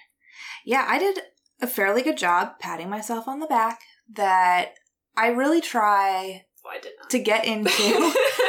[0.66, 1.20] Yeah, I did
[1.62, 3.80] a fairly good job patting myself on the back
[4.14, 4.76] that
[5.18, 7.10] I really try not.
[7.10, 8.14] to get into.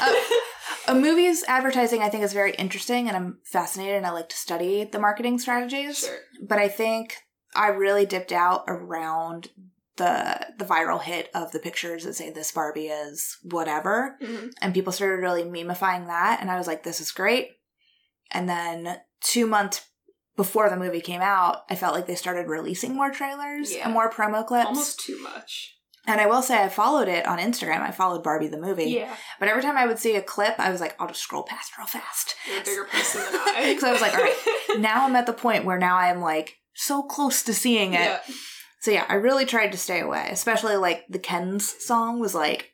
[0.88, 4.36] a movie's advertising, I think, is very interesting and I'm fascinated and I like to
[4.36, 5.98] study the marketing strategies.
[6.00, 6.18] sure.
[6.42, 7.16] but I think
[7.54, 9.48] I really dipped out around
[9.96, 14.52] the the viral hit of the pictures that say this Barbie is whatever, Mhm.
[14.60, 17.52] and people started really memifying that, and I was like, this is great.
[18.30, 19.86] And then two months
[20.36, 23.84] before the movie came out, I felt like they started releasing more trailers Yeah.
[23.84, 24.66] and more promo clips.
[24.66, 25.75] Almost too much.
[26.06, 27.80] And I will say I followed it on Instagram.
[27.80, 28.84] I followed Barbie the movie.
[28.84, 29.14] Yeah.
[29.40, 31.76] But every time I would see a clip, I was like, I'll just scroll past
[31.76, 32.34] real fast.
[32.48, 33.76] You're a bigger person than I.
[33.80, 34.80] So I was like, all right.
[34.80, 37.98] Now I'm at the point where now I am like so close to seeing it.
[37.98, 38.20] Yeah.
[38.80, 40.28] So yeah, I really tried to stay away.
[40.30, 42.70] Especially like the Ken's song was like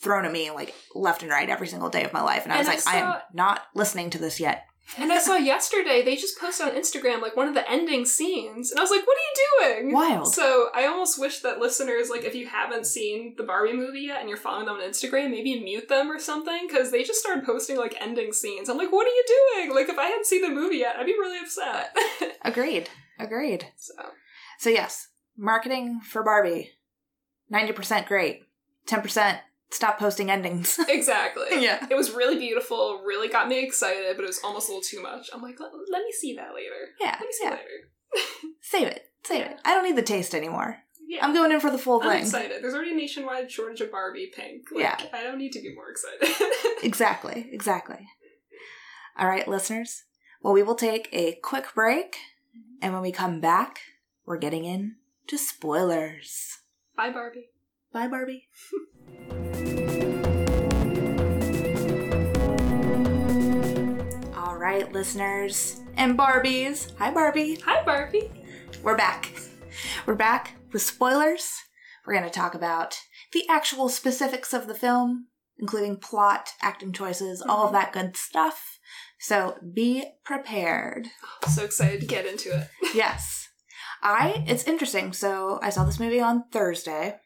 [0.00, 2.44] thrown at me like left and right every single day of my life.
[2.44, 4.64] And I was And I like, I am not listening to this yet.
[4.98, 8.70] And I saw yesterday they just posted on Instagram like one of the ending scenes,
[8.70, 10.34] and I was like, "What are you doing?" Wild.
[10.34, 14.20] So I almost wish that listeners, like, if you haven't seen the Barbie movie yet
[14.20, 17.44] and you're following them on Instagram, maybe mute them or something because they just started
[17.44, 18.68] posting like ending scenes.
[18.68, 19.24] I'm like, "What are you
[19.56, 21.96] doing?" Like, if I hadn't seen the movie yet, I'd be really upset.
[22.42, 22.88] Agreed.
[23.18, 23.66] Agreed.
[23.76, 23.94] so
[24.58, 26.72] So yes, marketing for Barbie.
[27.52, 28.42] 90% great.
[28.86, 29.40] 10%
[29.70, 30.78] stop posting endings.
[30.88, 31.46] exactly.
[31.62, 31.86] Yeah.
[31.90, 33.02] It was really beautiful.
[33.04, 35.28] Really got me excited, but it was almost a little too much.
[35.32, 36.90] I'm like, let, let me see that later.
[37.00, 37.16] yeah.
[37.18, 37.50] Let me see Yeah.
[37.50, 38.52] later.
[38.60, 39.06] Save it.
[39.24, 39.60] Save it.
[39.64, 40.78] I don't need the taste anymore.
[41.06, 41.24] Yeah.
[41.26, 42.22] I'm going in for the full I'm thing.
[42.22, 42.62] excited.
[42.62, 44.66] There's already a nationwide shortage of Barbie pink.
[44.72, 44.96] Like, Yeah.
[45.12, 46.28] I don't need to be more excited.
[46.82, 47.48] Exactly.
[47.52, 48.08] Exactly.
[49.18, 50.04] All right, listeners.
[50.42, 52.16] Well, we will take a quick break.
[52.80, 53.80] And when we come back,
[54.24, 56.58] we're getting in to spoilers.
[56.96, 57.50] Bye, Barbie.
[57.92, 58.46] Bye, Barbie.
[64.36, 66.96] All right, listeners and Barbies.
[66.98, 67.56] Hi, Barbie.
[67.64, 68.30] Hi, Barbie.
[68.84, 69.32] We're back.
[70.06, 71.52] We're back with spoilers.
[72.06, 72.96] We're going to talk about
[73.32, 75.26] the actual specifics of the film,
[75.58, 77.74] including plot, acting choices, all of mm-hmm.
[77.74, 78.78] that good stuff.
[79.18, 81.08] So be prepared.
[81.48, 82.68] So excited to get into it.
[82.94, 83.48] Yes.
[84.00, 85.12] I, it's interesting.
[85.12, 87.16] So I saw this movie on Thursday,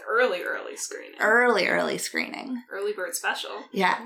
[0.00, 1.20] The early, early screening.
[1.20, 2.62] early, early screening.
[2.70, 3.50] early bird special.
[3.72, 3.98] Yeah.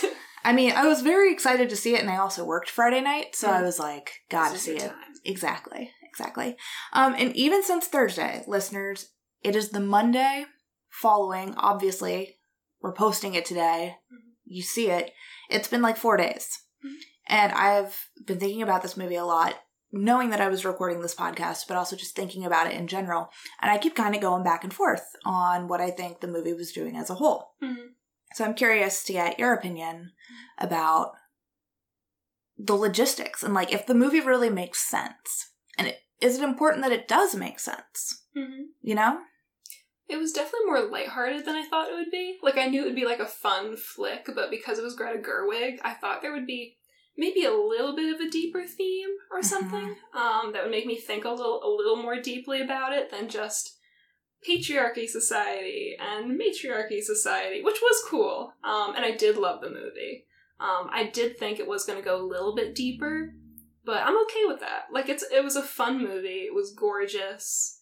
[0.44, 3.34] I mean, I was very excited to see it, and I also worked Friday night,
[3.34, 3.64] so I Mm.
[3.64, 4.80] was like, gotta see it.
[4.90, 4.94] time.
[5.24, 6.56] Exactly, exactly.
[6.92, 9.10] Um, and even since Thursday, listeners,
[9.42, 10.46] it is the Monday
[10.88, 11.54] following.
[11.56, 12.36] Obviously,
[12.80, 13.96] we're posting it today.
[14.12, 14.18] Mhm.
[14.44, 15.12] You see it.
[15.50, 16.94] It's been like four days, Mhm.
[17.26, 19.60] and I've been thinking about this movie a lot,
[19.92, 23.30] knowing that I was recording this podcast, but also just thinking about it in general.
[23.60, 26.52] And I keep kind of going back and forth on what I think the movie
[26.54, 27.54] was doing as a whole.
[27.62, 27.94] Mhm.
[28.34, 30.12] So I'm curious to get your opinion
[30.58, 31.12] about
[32.58, 35.52] the logistics and like if the movie really makes sense.
[35.78, 38.24] And it, is it important that it does make sense?
[38.36, 38.68] Mhm.
[38.80, 39.20] You know?
[40.08, 42.38] It was definitely more lighthearted than I thought it would be.
[42.42, 45.18] Like I knew it would be like a fun flick, but because it was Greta
[45.18, 46.75] Gerwig, I thought there would be
[47.16, 50.96] maybe a little bit of a deeper theme or something um, that would make me
[50.96, 53.78] think a little a little more deeply about it than just
[54.46, 58.52] patriarchy society and matriarchy society, which was cool.
[58.62, 60.26] Um, and I did love the movie.
[60.60, 63.34] Um, I did think it was going to go a little bit deeper,
[63.84, 64.84] but I'm okay with that.
[64.92, 66.46] Like it's it was a fun movie.
[66.46, 67.80] It was gorgeous.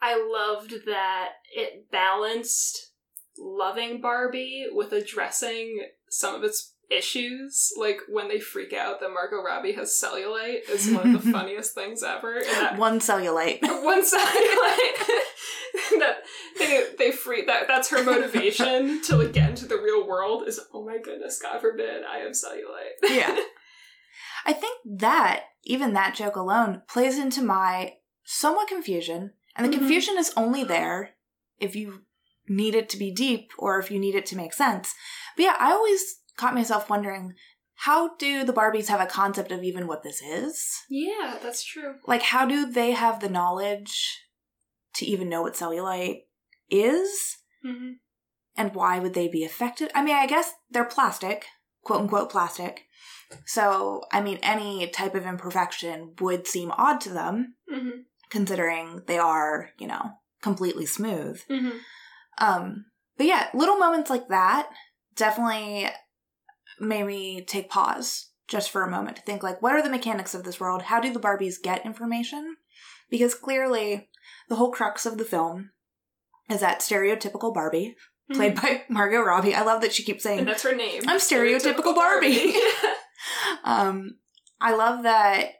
[0.00, 2.92] I loved that it balanced
[3.38, 7.72] loving Barbie with addressing some of its issues.
[7.76, 11.74] Like when they freak out that Margot Robbie has cellulite is one of the funniest
[11.74, 12.40] things ever.
[12.44, 13.62] That One cellulite.
[13.62, 15.06] one cellulite
[15.98, 16.16] that
[16.58, 20.60] they they free that that's her motivation to like get into the real world is
[20.72, 23.08] oh my goodness, God forbid I have cellulite.
[23.10, 23.36] yeah.
[24.44, 29.32] I think that, even that joke alone, plays into my somewhat confusion.
[29.54, 29.78] And the Mhm.
[29.80, 31.14] confusion is only there
[31.60, 32.02] if you
[32.48, 34.94] need it to be deep or if you need it to make sense.
[35.36, 36.02] But yeah, I always
[36.36, 37.34] caught myself wondering
[37.74, 40.68] how do the Barbies have a concept of even what this is?
[40.88, 41.94] yeah, that's true.
[42.06, 44.20] Like, how do they have the knowledge
[44.94, 46.20] to even know what cellulite
[46.70, 47.38] is?
[47.62, 47.92] hmm
[48.56, 49.90] And why would they be affected?
[49.94, 51.46] I mean, I guess they're plastic,
[51.82, 52.84] quote unquote plastic.
[53.46, 57.90] So, I mean, any type of imperfection would seem odd to them, hmm
[58.30, 61.40] considering they are, you know, completely smooth.
[61.48, 61.78] hmm
[62.38, 62.86] Um,
[63.18, 64.68] but yeah, little moments like that
[65.16, 65.88] definitely
[66.80, 70.34] made me take pause just for a moment to think like, what are the mechanics
[70.34, 70.82] of this world?
[70.82, 72.56] How do the Barbies get information?
[73.10, 74.08] Because clearly,
[74.48, 75.70] the whole crux of the film
[76.50, 77.96] is that stereotypical Barbie
[78.32, 79.54] played by Margot Robbie.
[79.54, 81.02] I love that she keeps And saying, that's her name.
[81.06, 82.54] I'm stereotypical Barbie.
[83.64, 84.16] um,
[84.60, 85.52] I love that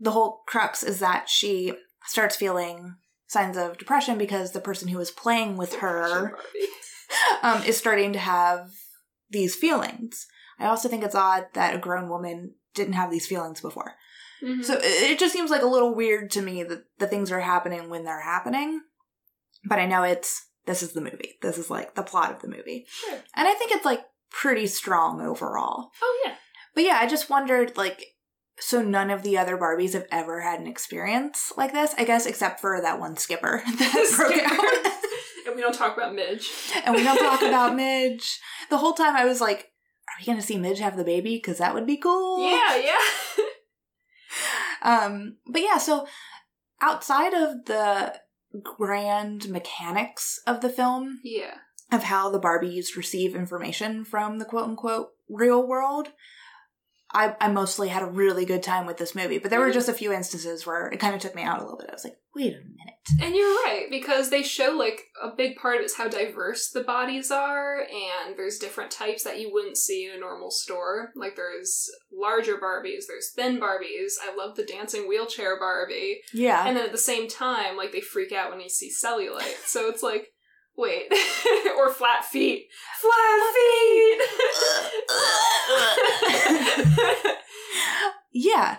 [0.00, 1.74] the whole crux is that she
[2.06, 6.36] starts feeling signs of depression because the person who is playing with her
[7.42, 8.70] um, is starting to have
[9.32, 10.26] these feelings.
[10.58, 13.94] I also think it's odd that a grown woman didn't have these feelings before.
[14.42, 14.64] Mhm.
[14.64, 17.88] So it, just seems like a little weird to me that the things are happening
[17.88, 18.80] when they're happening.
[19.64, 21.38] But I know it's this is the movie.
[21.42, 22.86] This is like the plot of the movie.
[22.88, 23.18] Sure.
[23.36, 25.90] And I think it's like pretty strong overall.
[26.02, 26.34] Oh yeah.
[26.74, 28.04] But yeah, I just wondered like
[28.58, 32.26] so none of the other Barbies have ever had an experience like this, I guess,
[32.26, 35.01] except for that one skipper that broke
[35.52, 35.66] Skipper.
[35.66, 35.72] out.
[35.72, 36.50] don't talk about Midge.
[36.84, 38.40] and we don't talk about Midge.
[38.70, 39.70] The whole time I was like,
[40.08, 41.36] are we going to see Midge have the baby?
[41.36, 42.48] Because that would be cool.
[42.50, 42.98] Yeah, yeah.
[44.82, 46.06] Um, but yeah, so
[46.80, 48.14] outside of the
[48.62, 51.54] grand mechanics of the film, yeah.
[51.90, 56.08] of how the Barbies receive information from the quote unquote real world,
[57.14, 59.38] I, I mostly had a really good time with this movie.
[59.38, 59.74] But there were Mhm.
[59.74, 61.90] just a few instances where it kind of took me out a little bit.
[61.90, 62.78] I was like, wait a minute.
[63.20, 66.70] And you're right, because they show like a big part of it is how diverse
[66.70, 71.10] the bodies are, and there's different types that you wouldn't see in a normal store.
[71.16, 74.12] Like there's larger Barbies, there's thin Barbies.
[74.22, 76.20] I love the dancing wheelchair Barbie.
[76.32, 76.64] Yeah.
[76.66, 79.58] And then at the same time, like they freak out when you see cellulite.
[79.66, 80.28] So it's like,
[80.76, 81.12] wait,
[81.78, 82.66] or flat feet.
[83.00, 84.20] Flat feet!
[88.32, 88.78] yeah.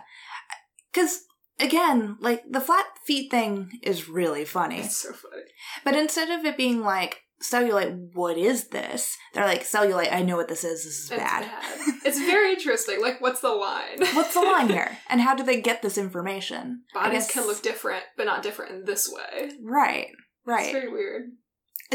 [0.91, 1.21] Because,
[1.60, 4.79] again, like, the flat feet thing is really funny.
[4.79, 5.43] it's so funny.
[5.84, 9.17] But instead of it being like, cellulite, what is this?
[9.34, 10.84] They're like, cellulite, I know what this is.
[10.86, 11.41] This is It's bad.
[11.43, 11.79] bad.
[12.06, 13.01] It's very interesting.
[13.01, 13.97] Like, what's the line?
[14.13, 14.97] What's the line here?
[15.10, 16.84] And how do they get this information?
[16.93, 19.51] Bodies guess- can look different, but not different in this way.
[19.63, 20.71] Right, It's right.
[20.73, 21.23] very weird.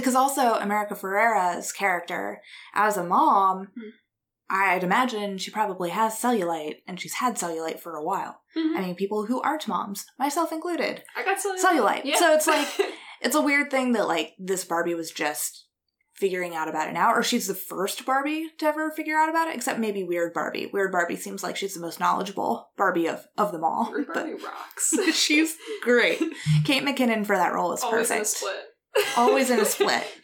[0.01, 2.41] Because also, America Ferrera's character,
[2.75, 3.89] as a mom, Hmm.
[4.51, 8.41] I'd imagine she probably has cellulite, and she's had cellulite for a while.
[8.57, 8.77] Mhm.
[8.77, 11.63] I mean, people who aren't moms, myself included, I got cellulite.
[11.63, 12.05] cellulite.
[12.05, 12.17] Yeah.
[12.17, 12.67] So it's like,
[13.21, 15.67] it's a weird thing that, like, this Barbie was just
[16.15, 19.49] figuring out about it now, or she's the first Barbie to ever figure out about
[19.49, 20.67] it, except maybe Weird Barbie.
[20.73, 23.91] Weird Barbie seems like she's the most knowledgeable Barbie of, of them all.
[23.93, 24.95] Weird but Barbie rocks.
[25.13, 26.19] she's great.
[26.65, 28.27] Kate McKinnon for that role is Always perfect.
[28.29, 28.65] split.
[29.17, 30.05] Always in a split.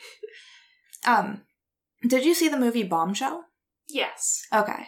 [1.06, 1.42] Um,
[2.06, 3.44] did you see the movie Bombshell?
[3.90, 4.42] yes.
[4.50, 4.86] Okay.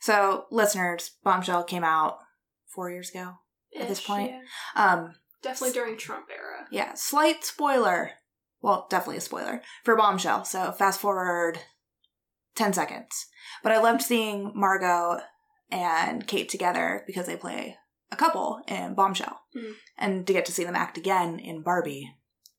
[0.00, 2.18] So, listeners, Bombshell came out
[2.66, 3.34] four years ago.
[3.78, 4.32] At this point.
[4.32, 4.92] yeah.
[4.94, 6.66] Um, Definitely during Trump era.
[6.72, 8.10] yeah, slight spoiler.
[8.60, 10.44] Well, definitely a spoiler for Bombshell.
[10.44, 11.60] So, fast forward
[12.56, 13.26] 10 seconds.
[13.62, 15.20] But I loved seeing Margot
[15.70, 17.76] and Kate together because they play
[18.10, 19.38] a couple in Bombshell.
[19.56, 19.72] Hmm.
[19.96, 22.12] And to get to see them act again in Barbie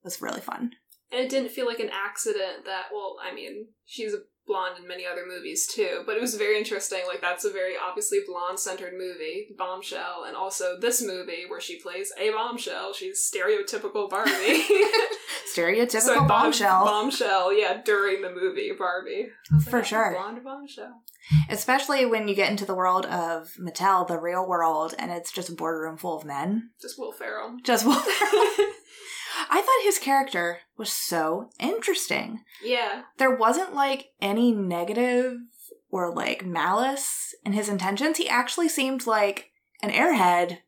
[0.03, 0.71] was really fun.
[1.11, 4.87] And it didn't feel like an accident that, well, I mean, she's a blonde in
[4.87, 7.01] many other movies too, but it was very interesting.
[7.07, 11.79] Like, that's a very obviously blonde centered movie, Bombshell, and also this movie where she
[11.79, 12.93] plays a bombshell.
[12.93, 14.31] She's stereotypical Barbie.
[15.55, 16.85] Stereotypical So I thought of bombshell.
[16.85, 19.29] Bombshell, yeah, during the movie Barbie.
[19.51, 20.11] Was like, For oh, sure.
[20.13, 21.03] Blonde bombshell.
[21.49, 25.49] Especially when you get into the world of Mattel, the real world, and it's just
[25.49, 26.71] a boardroom full of men.
[26.81, 27.57] Just Will Ferrell.
[27.63, 28.03] Just well,
[29.49, 32.41] I thought his character was so interesting.
[32.63, 33.03] yeah.
[33.17, 35.37] There wasn't like any negative
[35.89, 38.17] or like malice in his intentions.
[38.17, 39.51] He actually seemed like
[39.81, 40.59] an airhead,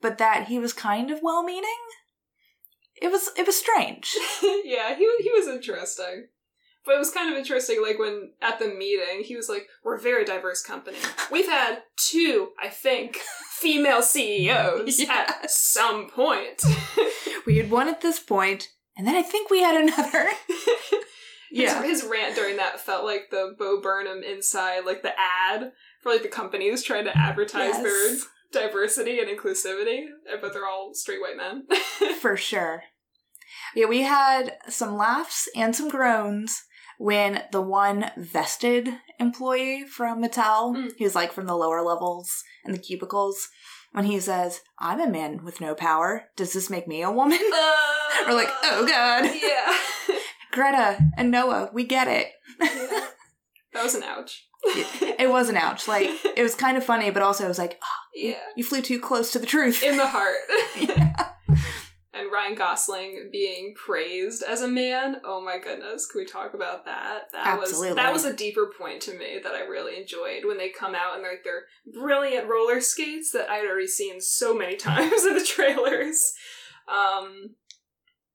[0.00, 1.70] but that he was kind of well meaning.
[3.00, 4.14] It was it was strange.
[4.64, 6.26] yeah, he he was interesting.
[6.86, 9.96] But it was kind of interesting, like when at the meeting, he was like, "We're
[9.96, 10.98] a very diverse company.
[11.30, 13.16] We've had two, I think,
[13.58, 15.58] female CEOs at Yes.
[15.58, 16.62] some point."
[17.46, 20.30] We had one at this point, and then I think we had another.
[21.52, 26.10] his, his rant during that felt like the Bo Burnham inside, like the ad for
[26.10, 28.16] like the company companies trying to advertise their
[28.50, 31.66] diversity and inclusivity, uh, but they're all straight white men.
[32.20, 32.84] For sure.
[33.74, 36.62] Yeah, we had some laughs and some groans
[36.98, 40.92] when the one vested employee from Mattel, Mm.
[40.98, 43.48] who's like from the lower levels and the cubicles,
[43.92, 46.24] when he says, I'm a man with no power.
[46.36, 47.38] Does this make me a woman?
[48.26, 49.30] We're like, oh god.
[49.40, 50.16] yeah.
[50.52, 52.28] Greta and Noah, we get it.
[52.60, 53.06] Yeah.
[53.72, 54.46] That was an ouch.
[55.18, 55.88] It was an ouch.
[55.88, 58.38] Like, it was kind of funny, but also it was like, oh, yeah.
[58.56, 59.82] you flew too close to the truth.
[59.82, 60.36] In the heart.
[60.78, 61.30] Yeah.
[62.14, 65.16] And Ryan Gosling being praised as a man.
[65.24, 67.24] Oh my goodness, can we talk about that?
[67.32, 67.88] That Absolutely.
[67.88, 70.94] was that was a deeper point to me that I really enjoyed when they come
[70.94, 75.24] out and they're like their brilliant roller skates that I'd already seen so many times
[75.24, 76.32] in the trailers.
[76.88, 77.56] Um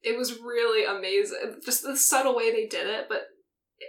[0.02, 1.60] it was really amazing.
[1.66, 3.24] Just the subtle way they did it, but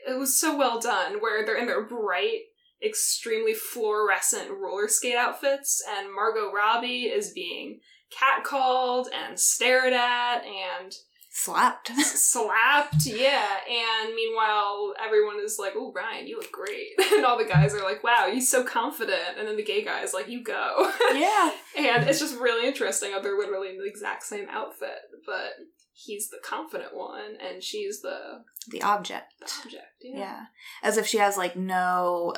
[0.08, 2.40] it was so well done where they're in their bright
[2.84, 7.80] extremely fluorescent roller skate outfits and Margot Robbie is being
[8.10, 10.94] catcalled and stared at and
[11.32, 11.88] Slapped.
[12.00, 13.46] slapped, yeah.
[13.68, 17.84] And meanwhile, everyone is like, "Oh, Ryan, you look great," and all the guys are
[17.84, 21.52] like, "Wow, he's so confident," and then the gay guy is like, "You go." yeah.
[21.78, 25.52] and it's just really interesting how they're literally in the exact same outfit, but
[25.92, 29.32] he's the confident one and she's the, The object.
[29.38, 29.84] the object.
[30.02, 30.18] Yeah.
[30.18, 30.40] Yeah.
[30.82, 32.34] As if she has like no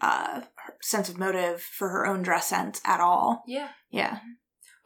[0.00, 0.42] uh
[0.80, 3.42] sense of motive for her own dress sense at all.
[3.48, 3.70] yeah.
[3.90, 4.18] Yeah.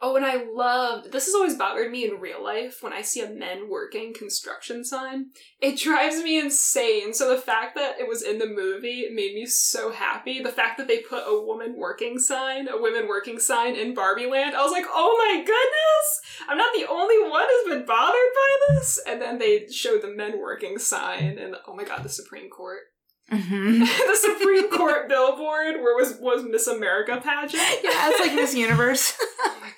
[0.01, 3.21] Oh, and I loved this has always bothered me in real life when I see
[3.21, 5.27] a men working construction sign.
[5.61, 7.13] It drives me insane.
[7.13, 10.41] So the fact that it was in the movie made me so happy.
[10.41, 14.27] The fact that they put a woman working sign, a women working sign in Barbie
[14.27, 16.21] Land, I was like, oh my goodness!
[16.49, 18.99] I'm not the only one who's been bothered by this.
[19.07, 22.81] And then they showed the men working sign, and oh my god, the Supreme Court.
[23.31, 23.79] Mm-hmm.
[23.79, 27.61] the Supreme Court billboard where was was Miss America pageant.
[27.83, 29.13] Yeah, it's like Miss Universe.
[29.21, 29.73] oh my god.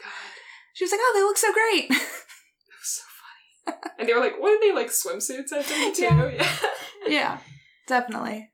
[0.74, 3.82] She was like, "Oh, they look so great." That was so funny.
[4.00, 5.52] And they were like, what are they like swimsuits?
[5.54, 6.04] I think too.
[6.04, 6.32] Yeah.
[6.36, 6.50] Yeah.
[7.08, 7.38] yeah,
[7.88, 8.52] definitely.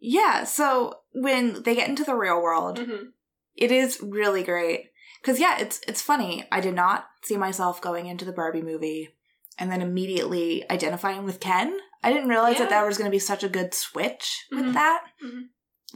[0.00, 3.12] Yeah, so when they get into the real world, Mhm.
[3.54, 4.90] it is really great
[5.20, 6.46] because yeah, it's it's funny.
[6.50, 9.10] I did not see myself going into the Barbie movie
[9.58, 11.78] and then immediately identifying with Ken.
[12.02, 12.80] I didn't realize that Yeah.
[12.80, 14.74] that was going to be such a good switch with Mhm.
[14.74, 15.04] that.
[15.24, 15.48] Mhm.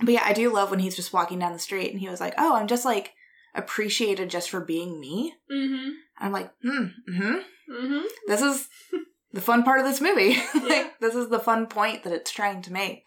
[0.02, 2.20] But yeah, I do love when he's just walking down the street and he was
[2.20, 3.14] like, "Oh, I'm just like
[3.54, 5.90] appreciated just for being me." Mm-hmm.
[6.18, 7.36] I'm like, "Hmm, hmm
[7.70, 8.02] Mm-hmm.
[8.28, 8.68] this is
[9.32, 10.36] the fun part of this movie.
[10.54, 10.60] Yeah.
[10.62, 13.06] like this is the fun point that it's trying to make."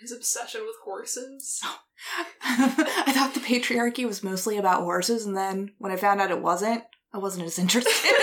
[0.00, 1.60] His obsession with horses.
[2.42, 6.40] I thought the patriarchy was mostly about horses, and then when I found out it
[6.40, 8.14] wasn't, I wasn't as interested.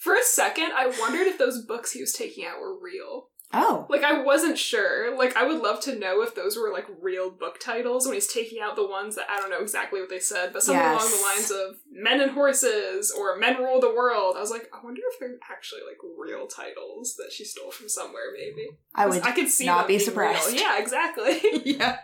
[0.00, 3.28] For a second, I wondered if those books he was taking out were real.
[3.52, 5.14] oh, Like, I wasn't sure.
[5.14, 8.32] Like, I would love to know if those were, like, real book titles when he's
[8.32, 11.10] taking out the ones that I don't know exactly what they said, but something along
[11.10, 14.36] the lines of Men and Horses or Men Rule the World.
[14.38, 17.90] I was like, I wonder if they're actually, like, real titles that she stole from
[17.90, 18.68] somewhere, maybe.
[18.94, 19.22] I would.
[19.22, 20.50] I could see not be surprised.
[20.52, 20.62] real.
[20.62, 21.40] Yeah, exactly.
[21.66, 21.98] yeah,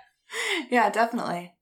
[0.69, 1.55] yeah, definitely.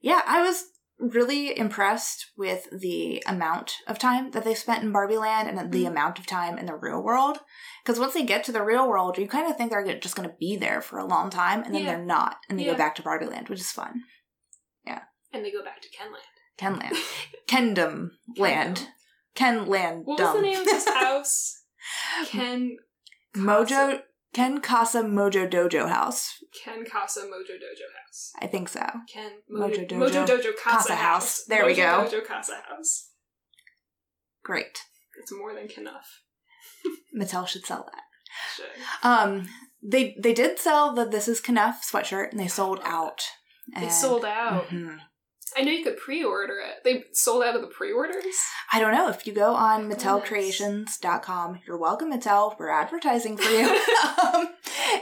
[0.00, 0.64] Yeah, I was
[1.00, 5.84] really impressed with the amount of time that they spent in Barbie Land and the
[5.84, 5.88] Mhm.
[5.88, 7.40] amount of time in the real world.
[7.84, 10.28] Because once they get to the real world, you kind of think they're just going
[10.28, 11.96] to be there for a long time, and then Yeah.
[11.96, 12.72] they're not, and they Yeah.
[12.72, 14.04] go back to Barbie Land, which is fun.
[14.84, 15.02] Yeah.
[15.32, 16.22] And they go back to Kenland.
[16.58, 16.96] Kenland,
[17.48, 18.88] Kendom Land,
[19.34, 20.04] Kenland.
[20.04, 21.62] What was the name of this house?
[22.26, 22.76] Ken
[23.34, 24.02] Mojo
[24.32, 26.34] Ken Casa Mojo Dojo House.
[26.64, 28.32] Ken Casa Mojo Dojo House.
[28.40, 28.84] I think so.
[29.12, 31.02] Ken Mojo Mojo, Dojo Mojo Dojo Casa, Casa House.
[31.02, 31.44] House.
[31.48, 32.18] There we Mojo go.
[32.20, 33.10] Dojo Casa House.
[34.44, 34.78] Great.
[35.20, 36.22] It's more than enough.
[37.16, 38.02] Mattel should sell that.
[38.56, 39.06] Should.
[39.06, 39.48] Um,
[39.82, 43.20] they they did sell the This Is Kenough sweatshirt, and they sold out.
[43.78, 44.68] They sold out.
[44.68, 44.98] Mhm.
[45.56, 46.84] I know you could pre-order it.
[46.84, 48.24] They sold out of the pre-orders.
[48.72, 49.90] I don't know if you go on.
[49.90, 51.60] MattelCreations.com.
[51.66, 52.58] You're welcome, Mattel.
[52.58, 53.66] We're advertising for you.
[54.34, 54.48] um,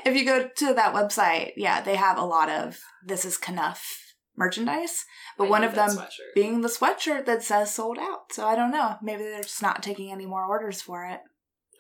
[0.05, 4.05] if you go to that website, yeah, they have a lot of This Is Kenough
[4.37, 5.05] merchandise,
[5.37, 6.35] but I one of them sweatshirt.
[6.35, 8.33] being the sweatshirt that says sold out.
[8.33, 8.97] So I don't know.
[9.03, 11.21] Maybe they're just not taking any more orders for it.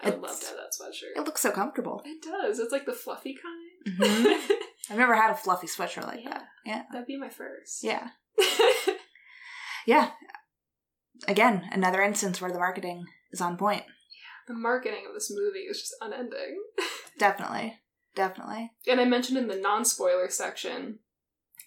[0.02, 1.16] I would love to have that sweatshirt.
[1.20, 2.02] It looks so comfortable.
[2.04, 2.58] It does.
[2.58, 3.98] It's like the fluffy kind.
[4.00, 4.50] Mhm.
[4.90, 6.30] I've never had a fluffy sweatshirt like Yeah.
[6.30, 6.44] that.
[6.64, 6.82] Yeah.
[6.92, 7.82] That'd be my first.
[7.84, 8.08] Yeah.
[9.86, 10.10] Yeah.
[11.26, 13.84] Again, another instance where the marketing is on point.
[14.46, 16.62] the marketing of this movie is just unending.
[17.18, 17.78] Definitely.
[18.14, 18.72] Definitely.
[18.86, 20.98] And I mentioned in the non-spoiler section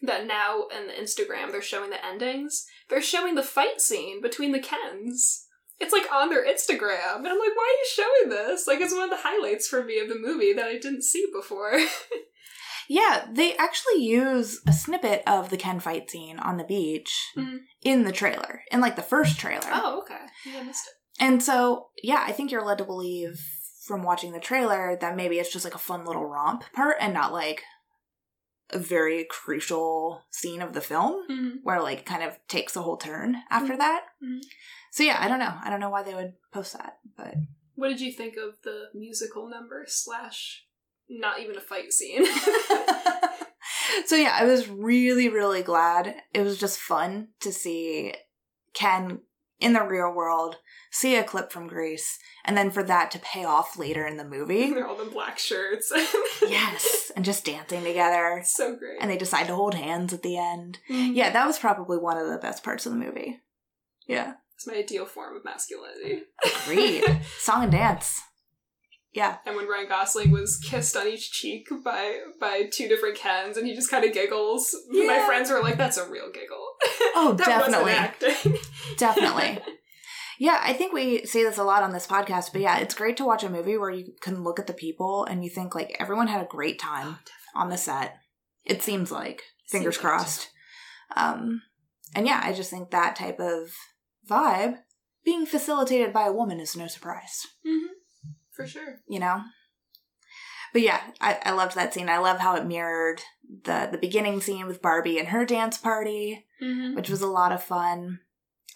[0.03, 2.65] that now in the Instagram they're showing the endings.
[2.89, 5.47] They're showing the fight scene between the Kens.
[5.80, 7.15] It's like on their Instagram.
[7.17, 8.67] And I'm like, why are you showing this?
[8.67, 11.26] Like it's one of the highlights for me of the movie that I didn't see
[11.34, 11.74] before.
[12.94, 17.60] Yeah, they actually use a snippet of the Ken fight scene on the beach Mhm.
[17.82, 19.70] in the trailer, in like the first trailer.
[19.72, 20.26] oh, okay.
[20.46, 20.94] Yeah, I missed it.
[21.24, 23.39] And so, yeah, I think you're led to believe
[23.86, 27.14] from watching the trailer that maybe it's just like a fun little romp part and
[27.14, 27.64] not like
[28.72, 31.58] a very crucial scene of the film Mm-hmm.
[31.64, 34.06] where like kind of takes a whole turn after that.
[34.22, 34.42] Mhm.
[34.92, 35.54] So yeah, I don't know.
[35.64, 37.36] I don't know why they would post that, but
[37.76, 40.66] What did you think of the musical number slash
[41.20, 42.26] not even a fight scene?
[44.05, 46.16] so yeah, I was really, really glad.
[46.34, 48.14] It was just fun to see
[48.74, 49.20] Ken
[49.59, 50.57] in the real world,
[50.91, 54.26] see a clip from Grease, and then for that to pay off later in the
[54.26, 54.70] movie.
[54.74, 55.91] They're all in black shirts.
[56.41, 58.41] yes, and just dancing together.
[58.43, 58.97] so great.
[58.99, 60.80] And they decide to hold hands at the end.
[60.89, 61.16] Mhm.
[61.16, 63.39] Yeah, that was probably one of the best parts of the movie.
[64.07, 64.34] Yeah.
[64.55, 66.24] It's my ideal form of masculinity.
[66.64, 67.03] Agreed.
[67.39, 68.22] Song and dance.
[69.14, 69.38] Yeah.
[69.45, 73.68] And when Ryan Gosling was kissed on each cheek by by two different Kens, and
[73.68, 74.76] he just kind of giggles.
[74.89, 76.68] My friends were like, "That's a real giggle."
[77.14, 78.59] Oh, that definitely.
[78.97, 79.59] Definitely.
[80.39, 83.18] Yeah, I think we say this a lot on this podcast, but yeah, it's great
[83.18, 85.95] to watch a movie where you can look at the people and you think like
[85.99, 87.20] everyone had a great time
[87.53, 88.16] on the set.
[88.64, 90.49] It seems like fingers Seems like crossed.
[91.16, 91.62] Um
[92.16, 93.74] and yeah, I just think that type of
[94.28, 94.78] vibe
[95.26, 97.88] being facilitated by a woman is no surprise, hmm
[98.62, 98.99] For sure.
[99.07, 99.41] you know?
[100.74, 102.07] But yeah, I, I loved that scene.
[102.09, 103.22] I love how it mirrored
[103.66, 106.95] the the beginning scene with Barbie and her dance party, Mm-hmm.
[106.95, 108.20] which was a lot of fun.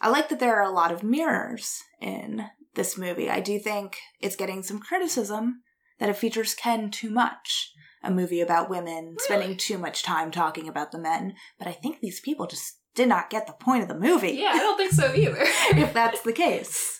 [0.01, 3.29] I like that there are a lot of mirrors in this movie.
[3.29, 5.61] I do think it's getting some criticism
[5.99, 7.71] that it features Ken too much.
[8.03, 11.99] A movie about women spending too much time talking about the men, but I think
[12.01, 14.31] these people just did not get the point of the movie.
[14.33, 15.38] Yeah, I don't think so either.
[15.75, 16.99] if that's the case.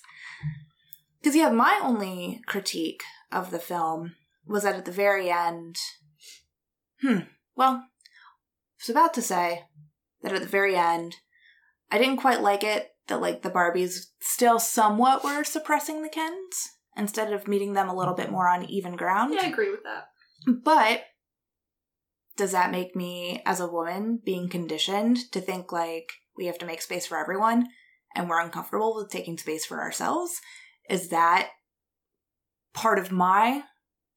[1.26, 3.02] Because, yeah, my only critique
[3.32, 4.14] of the film
[4.46, 5.76] was that at the very end,
[7.02, 7.22] hmm,
[7.56, 7.88] well, I
[8.80, 9.64] was about to say
[10.22, 11.16] that at the very end,
[11.92, 16.74] I didn't quite like it that, like, the Barbies still somewhat were suppressing the Kens
[16.96, 19.34] instead of meeting them a little bit more on even ground.
[19.34, 20.10] yeah, I agree with that.
[20.46, 21.06] But
[22.38, 26.68] does that make me, as a woman, being conditioned to think like we have to
[26.68, 27.70] make space for everyone
[28.14, 30.40] and we're uncomfortable with taking space for ourselves?
[30.90, 31.50] Is that
[32.74, 33.64] part of my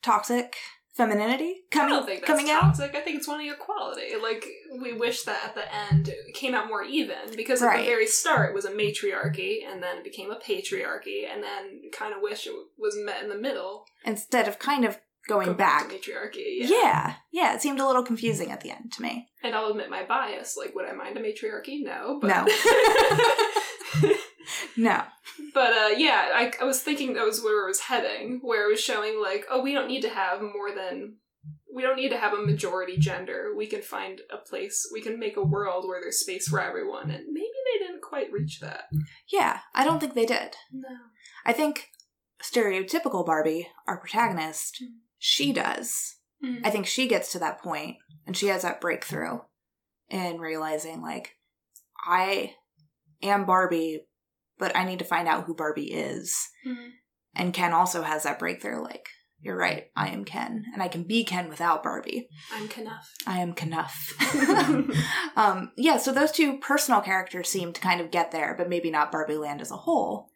[0.02, 0.56] toxic
[0.94, 2.60] femininity coming I don't think that's coming out?
[2.60, 2.94] toxic.
[2.94, 4.16] I think it's one of your quality.
[4.20, 4.44] Like
[4.80, 8.06] we wish that at the end it came out more even because at the very
[8.06, 12.20] start it was a matriarchy and then it became a patriarchy and then kind of
[12.20, 13.84] wish it was met in the middle.
[14.04, 14.98] Instead of kind of
[15.28, 15.88] going Go back.
[15.88, 16.56] to matriarchy.
[16.62, 19.28] yeah, yeah, it seemed a little confusing at the end to me.
[19.44, 20.56] And I'll admit my bias.
[20.56, 21.82] Like, would I mind a matriarchy?
[21.84, 22.18] No.
[22.20, 22.46] But No.
[24.76, 25.02] No.
[25.54, 28.72] but uh, yeah, I, I was thinking that was where it was heading, where it
[28.72, 31.16] was showing like, oh, we don't need to have more than.
[31.72, 33.52] We don't need to have a majority gender.
[33.56, 34.88] We can find a place.
[34.92, 37.10] We can make a world where there's space for everyone.
[37.10, 38.84] And maybe they didn't quite reach that.
[39.30, 40.56] Yeah, I don't think they did.
[40.72, 40.88] No.
[41.44, 41.90] I think
[42.42, 44.82] stereotypical Barbie, our protagonist,
[45.18, 46.16] she does.
[46.44, 46.60] Mm.
[46.64, 47.96] I think she gets to that point
[48.26, 49.40] and she has that breakthrough
[50.08, 51.36] in realizing, like,
[52.06, 52.54] I
[53.22, 54.06] am Barbie,
[54.58, 56.36] but I need to find out who Barbie is.
[56.66, 56.90] Mhm.
[57.34, 59.08] And Ken also has that breakthrough, like,
[59.40, 62.28] you're right, I am Ken, and I can be Ken without Barbie.
[62.52, 63.08] I'm Kenough.
[63.26, 64.14] I am Kenough.
[65.36, 68.90] um, yeah, so those two personal characters seem to kind of get there, but maybe
[68.90, 70.30] not Barbie Land as a whole.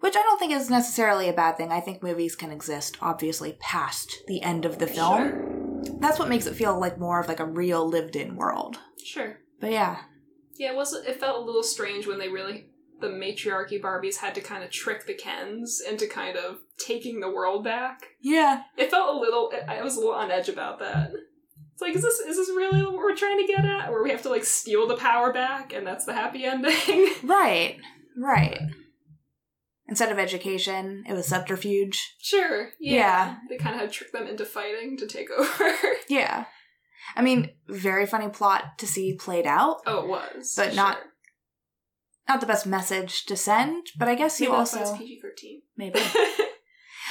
[0.00, 1.70] Which I don't think is necessarily a bad thing.
[1.70, 5.28] I think movies can exist, obviously, past the end of the film.
[5.28, 5.96] Sure.
[6.00, 8.78] That's what makes it feel like more of like a real lived-in world.
[9.04, 9.38] Sure.
[9.60, 9.98] But yeah,
[10.56, 10.94] Yeah, it was.
[10.94, 12.70] It felt a little strange when they really
[13.00, 17.30] the matriarchy Barbies had to kind of trick the Kens into kind of taking the
[17.30, 18.00] world back.
[18.20, 19.52] yeah, It felt a little.
[19.68, 21.10] I was a little on edge about that.
[21.72, 23.90] It's like, is this is this really what we're trying to get at?
[23.90, 26.74] Where we have to like steal the power back, and that's the happy ending?
[27.24, 27.76] right,
[28.16, 28.58] right.
[29.88, 32.14] Instead of education, it was subterfuge.
[32.20, 32.70] sure.
[32.78, 32.94] Yeah.
[32.94, 33.36] Yeah.
[33.48, 35.72] They kind of had to trick them into fighting to take over.
[36.08, 36.44] Yeah.
[37.16, 39.78] I mean, very funny plot to see played out.
[39.86, 40.98] oh, it was, But not
[42.30, 45.62] Not the best message to send, but I guess you also PG thirteen.
[45.76, 46.00] maybe.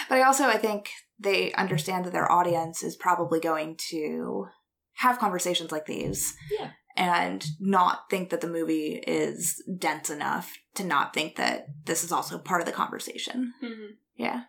[0.07, 0.89] But I also I think
[1.19, 4.47] they understand that their audience is probably going to
[4.93, 6.35] have conversations like these.
[6.57, 6.69] Yeah.
[6.95, 12.13] And not think that the movie is dense enough to not think that this is
[12.13, 13.53] also part of the conversation.
[13.59, 14.43] hmm Yeah.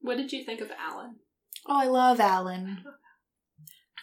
[0.00, 1.16] What did you think of Alan?
[1.66, 2.84] Oh, I love Alan.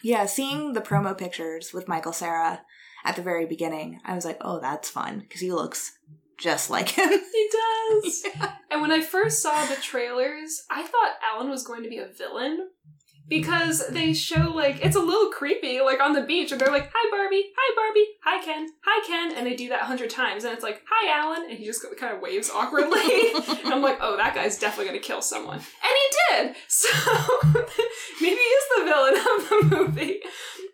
[0.02, 2.62] Yeah, seeing the promo pictures with Michael Cera
[3.04, 5.92] at the very beginning, I was like, oh, that's fun because he looks
[6.38, 7.08] just like him.
[7.10, 8.24] He does.
[8.72, 12.06] And when I first saw the trailers, I thought Alan was going to be a
[12.06, 12.68] villain
[13.28, 16.88] because they show like it's a little creepy, like on the beach, and they're like,
[16.94, 20.44] "Hi Barbie, hi Barbie, hi Ken, hi Ken," and they do that a hundred times,
[20.44, 23.00] and it's like, "Hi Alan," and he just kind of waves awkwardly.
[23.64, 26.56] and I'm like, "Oh, that guy's definitely going to kill someone," and he did.
[26.68, 26.88] So
[28.20, 30.20] maybe he's the villain of the movie.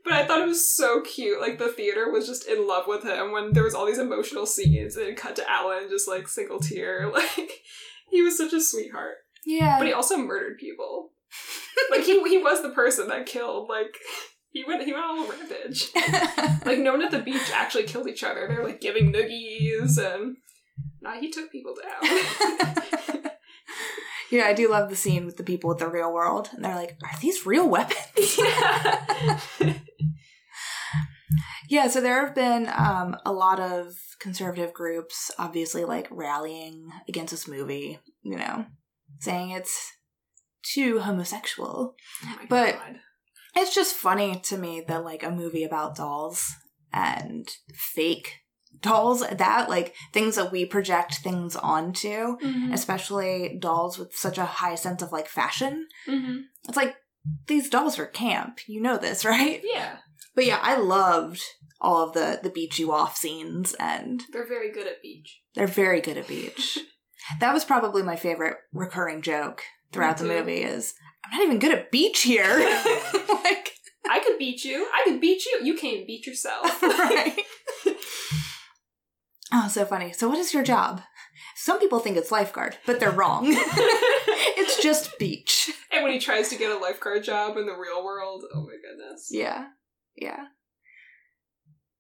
[0.07, 1.41] But I thought it was so cute.
[1.41, 4.47] Like the theater was just in love with him when there was all these emotional
[4.47, 7.11] scenes, and it cut to Alan just like single tear.
[7.17, 7.51] Like
[8.09, 9.79] he was such a sweetheart, yeah.
[9.79, 11.11] but he also murdered people.
[11.91, 13.69] Like he he was the person that killed.
[13.69, 13.97] Like
[14.53, 15.91] he went he went on a little rampage.
[16.65, 18.47] Like no one at the beach actually killed each other.
[18.47, 20.37] They're like giving noogies and.
[21.01, 22.11] Nah, he took people down.
[24.31, 26.51] yeah, I do love the scene with the people with the real world.
[26.53, 28.39] And they're like, are these real weapons?
[28.39, 29.41] yeah.
[31.69, 37.31] Yeah, so there have been um, a lot of conservative groups, obviously, like rallying against
[37.33, 38.67] this movie, you know,
[39.21, 39.93] saying it's
[40.63, 41.95] too homosexual.
[42.25, 42.97] Oh But- God.
[43.59, 46.53] It's just funny to me that, like, a movie about dolls
[46.93, 48.35] and fake
[48.83, 52.75] dolls, that, like, things that we project things onto, Mhm.
[52.75, 55.89] especially dolls with such a high sense of, like, fashion.
[56.07, 56.43] Mhm.
[56.69, 56.97] It's like,
[57.47, 58.59] these dolls are camp.
[58.69, 59.63] You know this, right?
[59.65, 60.01] Yeah,
[60.37, 61.41] But yeah, I loved
[61.81, 65.41] all of the the beach you off scenes and they're very good at beach.
[65.55, 66.79] they're very good at beach.
[67.41, 69.63] that was probably my favorite recurring joke
[69.93, 70.37] throughout the Me too.
[70.39, 72.45] movie is I'm not even good at beach here.
[73.29, 73.73] like
[74.09, 74.87] I could beat you.
[74.95, 75.59] I could beat you.
[75.65, 76.81] You can't beat yourself.
[76.83, 77.37] right.
[79.53, 80.13] Oh, so funny.
[80.13, 81.03] So, what is your job?
[81.55, 83.45] Some people think it's lifeguard, but they're wrong.
[83.47, 85.71] it's just beach.
[85.93, 88.75] and when he tries to get a lifeguard job in the real world, oh my
[88.75, 89.29] goodness.
[89.31, 89.67] Yeah.
[90.17, 90.47] Yeah.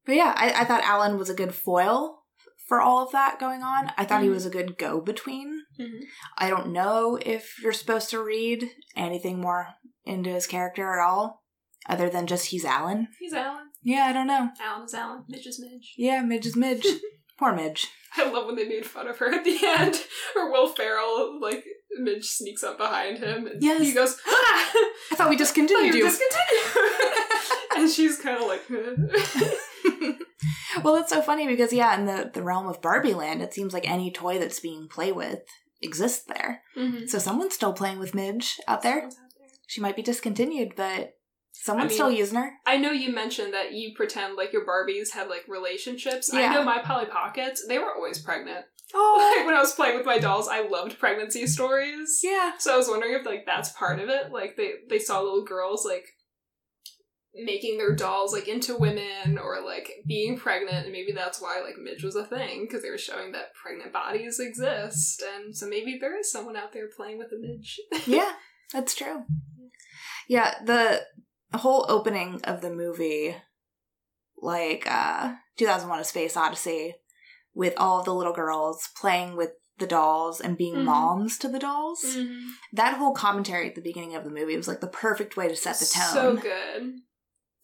[0.04, 2.22] But yeah, I, I thought Alan was a good foil
[2.68, 3.92] for all of that going on.
[3.96, 4.34] I thought he Mhm.
[4.34, 5.62] was a good go between.
[5.80, 6.00] Mhm.
[6.38, 9.68] I don't know if you're supposed to read anything more
[10.04, 11.44] into his character at all,
[11.88, 13.08] other than just he's Alan.
[13.18, 13.70] He's Alan.
[13.82, 14.50] Yeah, I don't know.
[14.60, 15.24] Alan is Alan.
[15.28, 15.94] Midge is Midge.
[15.96, 16.86] Yeah, Midge is Midge.
[17.38, 17.88] Poor Midge.
[18.16, 20.02] I love when they made fun of her at the end.
[20.34, 21.64] Or Will Ferrell, like,
[21.98, 23.80] Midge sneaks up behind him and Yes.
[23.82, 24.72] he goes, ah!
[25.12, 26.04] I thought we discontinued you you.
[26.10, 27.22] discontinued.
[27.76, 28.62] and she's kind of like,
[30.84, 33.72] well, it's so funny because yeah, in the the realm of Barbie Land, it seems
[33.72, 35.40] like any toy that's being played with
[35.82, 36.62] exists there.
[36.76, 37.08] Mhm.
[37.08, 39.04] So someone's still playing with Midge out there.
[39.04, 39.48] Out there.
[39.66, 41.14] She might be discontinued, but
[41.52, 42.50] someone's I mean- still using her.
[42.66, 46.32] I know you mentioned that you pretend like your Barbies had like relationships.
[46.32, 48.64] I know my Polly Pockets, they were always pregnant.
[48.94, 52.20] Oh, Like when I was playing with my dolls, I loved pregnancy stories.
[52.22, 52.52] yeah.
[52.58, 54.30] So I was wondering if like that's part of it.
[54.30, 56.04] Like they they saw little girls like
[57.44, 61.76] making their dolls like into women or like being pregnant and maybe that's why like
[61.78, 65.98] Midge was a thing because they were showing that pregnant bodies exist and so maybe
[66.00, 67.78] there is someone out there playing with a Midge.
[68.06, 68.32] Yeah,
[68.72, 69.24] that's true.
[70.28, 71.02] Yeah, the
[71.54, 73.36] whole opening of the movie,
[74.40, 76.94] like uh 2001 A Space Odyssey,
[77.54, 80.84] with all of the little girls playing with the dolls and being Mhm.
[80.84, 82.02] moms to the dolls.
[82.04, 82.48] Mm-hmm.
[82.72, 85.56] That whole commentary at the beginning of the movie was like the perfect way to
[85.56, 86.12] set the tone.
[86.14, 86.94] So good.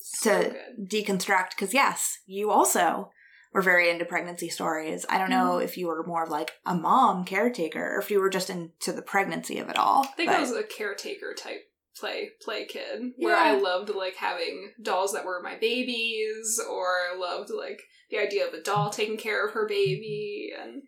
[0.02, 0.88] So to good.
[0.88, 3.10] deconstruct because yes you also
[3.52, 5.64] were very into pregnancy stories i don't know Mhm.
[5.64, 8.92] if you were more of like a mom caretaker or if you were just into
[8.92, 11.62] the pregnancy of it all I think but- I was a caretaker type
[11.98, 13.42] play play kid where Yeah.
[13.42, 16.86] I loved like having dolls that were my babies or
[17.18, 20.84] loved like the idea of a doll taking care of her baby and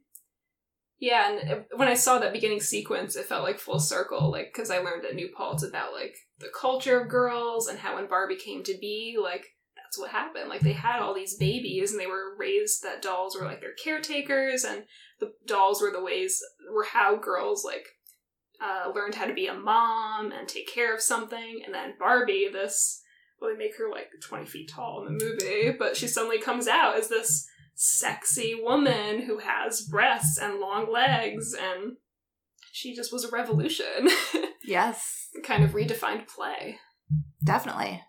[0.98, 4.70] yeah and when I saw that beginning sequence it felt like full circle like because
[4.70, 8.36] I learned at New Paltz about like the culture of girls and how when Barbie
[8.36, 12.06] came to be like that's what happened like they had all these babies and they
[12.06, 14.84] were raised that dolls were like their caretakers and
[15.20, 17.86] the dolls were the ways were how girls like
[18.60, 21.62] uh, learned how to be a mom and take care of something.
[21.64, 23.02] And then Barbie, this,
[23.40, 26.68] well, they make her like 20 feet tall in the movie, but she suddenly comes
[26.68, 31.96] out as this sexy woman who has breasts and long legs, and
[32.76, 34.08] she just was a revolution.
[34.64, 36.78] yes kind of redefined play.
[37.42, 38.02] definitely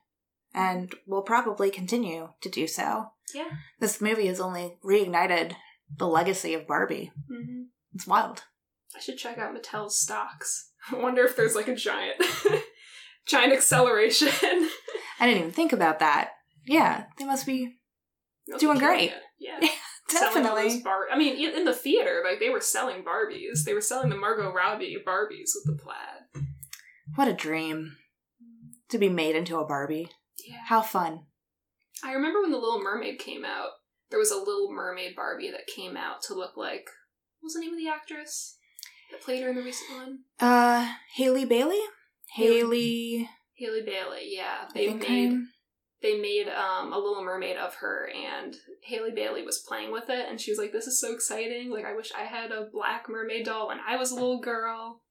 [0.53, 3.49] and will probably continue to do so Yeah.
[3.79, 5.53] this movie has only reignited
[5.97, 7.63] the legacy of barbie hmm
[7.93, 8.43] it's wild
[8.95, 10.71] I should check out Mattel's stocks.
[10.91, 12.15] I wonder if there's like a giant,
[13.27, 14.29] giant acceleration.
[15.19, 16.29] i didn't even think about that
[16.65, 17.77] yeah they must be
[18.47, 19.11] Must Doing be great.
[19.11, 19.21] it.
[19.39, 19.59] Yeah.
[20.19, 23.63] Selling those definitely Bar- I mean, in the theater, like they were selling Barbies.
[23.65, 26.45] They were selling the Margot Robbie Barbies with the plaid.
[27.15, 27.97] what a dream
[28.89, 30.09] to be made into a barbie
[30.47, 30.57] Yeah.
[30.65, 31.25] how fun
[32.03, 33.69] I remember when the Little Mermaid came out.
[34.11, 36.85] There was a Little Mermaid Barbie that came out to look like
[37.39, 38.57] what was the name of the actress
[39.11, 40.19] that played her in the recent one?
[40.39, 41.79] uh halle bailey
[42.35, 44.35] halle Halle Bailey.
[44.35, 45.39] Yeah, they made
[46.01, 48.55] they made um, a Little Mermaid of her, and
[48.87, 51.71] Halle Bailey was playing with it, and she was like, "This is so exciting!
[51.71, 55.01] Like, I wish I had a black mermaid doll when I was a little girl."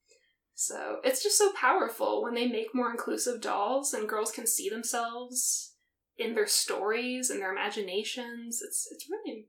[0.55, 4.69] So it's just so powerful when they make more inclusive dolls, and girls can see
[4.69, 5.75] themselves
[6.17, 8.61] in their stories and their imaginations.
[8.63, 9.49] It's it's really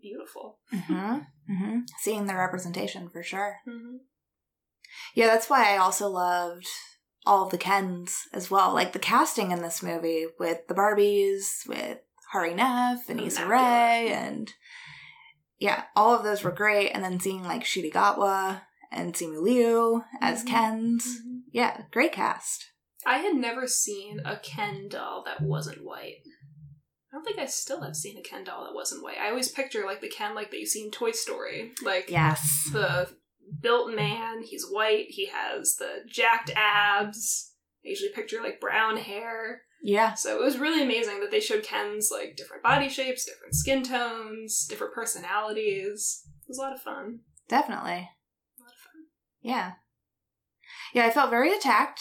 [0.00, 0.58] beautiful.
[0.72, 3.58] hmm hmm Seeing the representation for sure.
[3.68, 3.96] Mm-hmm.
[5.14, 6.66] Yeah, that's why I also loved
[7.26, 8.72] all of the Kens as well.
[8.72, 11.98] Like the casting in this movie with the Barbies, with
[12.32, 13.46] Hari Nef and Issa.
[13.46, 14.52] Rae, and
[15.58, 16.90] yeah, all of those were great.
[16.90, 18.62] And then seeing like Ncuti Gatwa
[18.92, 20.48] and Simu Liu as Mhm.
[20.48, 21.18] Kens.
[21.50, 22.64] Yeah, great cast.
[23.04, 26.22] I had never seen a Ken doll that wasn't white.
[27.12, 29.18] I don't think I still have seen a Ken doll that wasn't white.
[29.18, 32.68] I always picture like the Ken like that you see in Toy Story, like Yes.
[32.72, 33.08] the
[33.60, 34.42] built man.
[34.42, 35.06] He's white.
[35.08, 37.52] He has the jacked abs.
[37.84, 39.62] I usually picture like brown hair.
[39.82, 40.14] Yeah.
[40.14, 43.82] So it was really amazing that they showed Ken's like different body shapes, different skin
[43.82, 46.22] tones, different personalities.
[46.24, 47.20] It was a lot of fun.
[47.48, 47.92] Definitely.
[47.92, 49.04] A lot of fun.
[49.42, 49.72] Yeah.
[50.92, 52.00] Yeah, I felt very attacked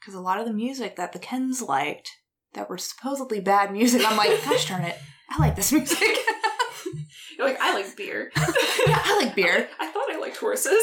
[0.00, 2.10] because a lot of the music that the Kens liked
[2.54, 4.98] that were supposedly bad music, I'm like, gosh darn it,
[5.28, 5.98] I like this music.
[7.38, 8.32] You're like, I like beer.
[8.36, 9.68] yeah, I like beer.
[9.80, 10.82] I thought I liked horses.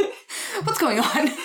[0.64, 1.28] What's going on?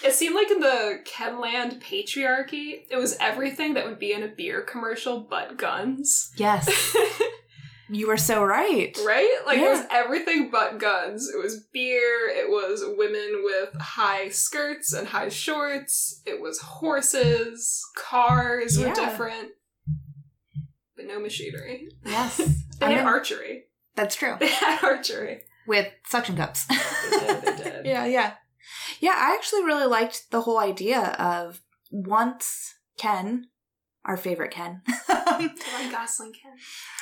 [0.00, 4.28] It seemed like in the Kenland patriarchy, it was everything that would be in a
[4.28, 6.30] beer commercial but guns.
[6.36, 6.96] yes.
[7.90, 8.96] You were so right.
[9.04, 9.38] Right?
[9.46, 11.28] Like it was everything but guns.
[11.34, 17.82] It was beer, it was women with high skirts and high shorts, it was horses,
[17.96, 19.50] cars were different.
[20.96, 21.88] But no machinery.
[22.04, 22.36] Yes.
[22.78, 23.64] They I had mean- archery.
[23.98, 24.36] That's true.
[24.38, 25.42] They had archery.
[25.66, 26.64] With suction cups.
[26.66, 26.76] They
[27.18, 27.84] did, they did.
[27.86, 28.34] yeah, yeah.
[29.00, 33.48] Yeah, I actually really liked the whole idea of once Ken,
[34.04, 36.52] our favorite Ken, Ryan Gosling can.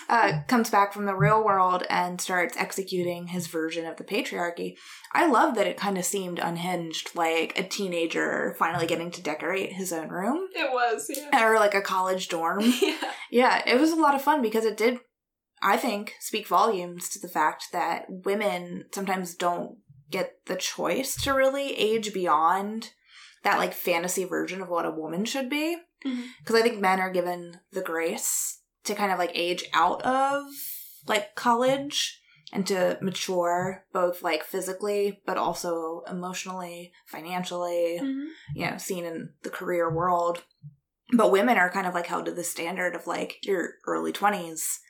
[0.09, 4.75] uh, comes back from the real world and starts executing his version of the patriarchy.
[5.13, 9.73] I love that it kind of seemed unhinged, like a teenager finally getting to decorate
[9.75, 10.49] his own room.
[10.55, 11.47] It was, yeah.
[11.47, 12.61] Or like a college dorm.
[12.83, 12.97] yeah.
[13.31, 14.99] Yeah, it was a lot of fun because it did,
[15.63, 19.79] I think, speak volumes to the fact that women sometimes don't
[20.11, 22.93] get the choice to really age beyond
[23.43, 25.77] that like fantasy version of what a woman should be.
[26.41, 30.45] Because I think men are given the grace to kind of like age out of
[31.07, 32.21] like college
[32.53, 38.27] and to mature both like physically but also emotionally, financially Mhm.
[38.55, 40.45] you know, seen in the career world.
[41.13, 44.81] But women are kind of like held to the standard of like your early 20s.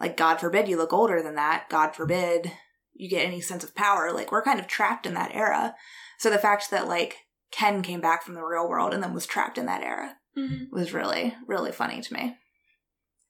[0.00, 1.68] Like, God forbid you look older than that.
[1.68, 2.52] God forbid
[2.94, 4.12] you get any sense of power.
[4.12, 5.74] Like, we're kind of trapped in that era.
[6.18, 7.16] So the fact that like
[7.52, 10.70] Ken came back from the real world and then was trapped in that era Mhm.
[10.70, 12.36] was really, really funny to me.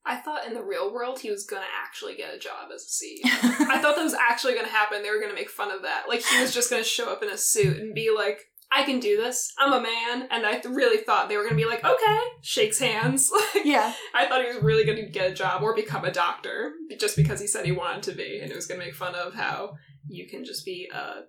[0.05, 2.89] I thought in the real world he was gonna actually get a job as a
[2.89, 3.21] CEO.
[3.71, 5.03] I thought that was actually gonna happen.
[5.03, 6.09] They were gonna make fun of that.
[6.09, 8.41] Like he was just gonna show up in a suit and be like,
[8.71, 9.53] "I can do this.
[9.59, 13.31] I'm a man." And I really thought they were gonna be like, "Okay," shakes hands.
[13.55, 13.93] Like, yeah.
[14.15, 17.41] I thought he was really gonna get a job or become a doctor just because
[17.41, 19.75] he said he wanted to be, and it was gonna make fun of how
[20.09, 21.23] you can just be a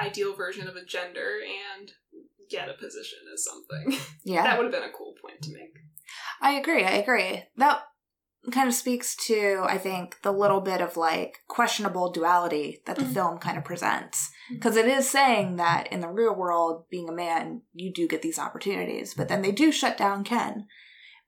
[0.00, 1.38] ideal version of a gender
[1.78, 1.92] and
[2.50, 3.98] get a position as something.
[4.24, 4.42] Yeah.
[4.42, 5.74] that would have been a cool point to make.
[6.40, 6.84] I agree.
[6.84, 7.44] I agree.
[7.56, 7.82] That
[8.50, 13.04] kind of speaks to, I think, the little bit of like questionable duality that the
[13.04, 13.14] Mhm.
[13.14, 14.30] film kind of presents.
[14.50, 18.22] Because it is saying that in the real world, being a man, you do get
[18.22, 20.66] these opportunities, but then they do shut down Ken.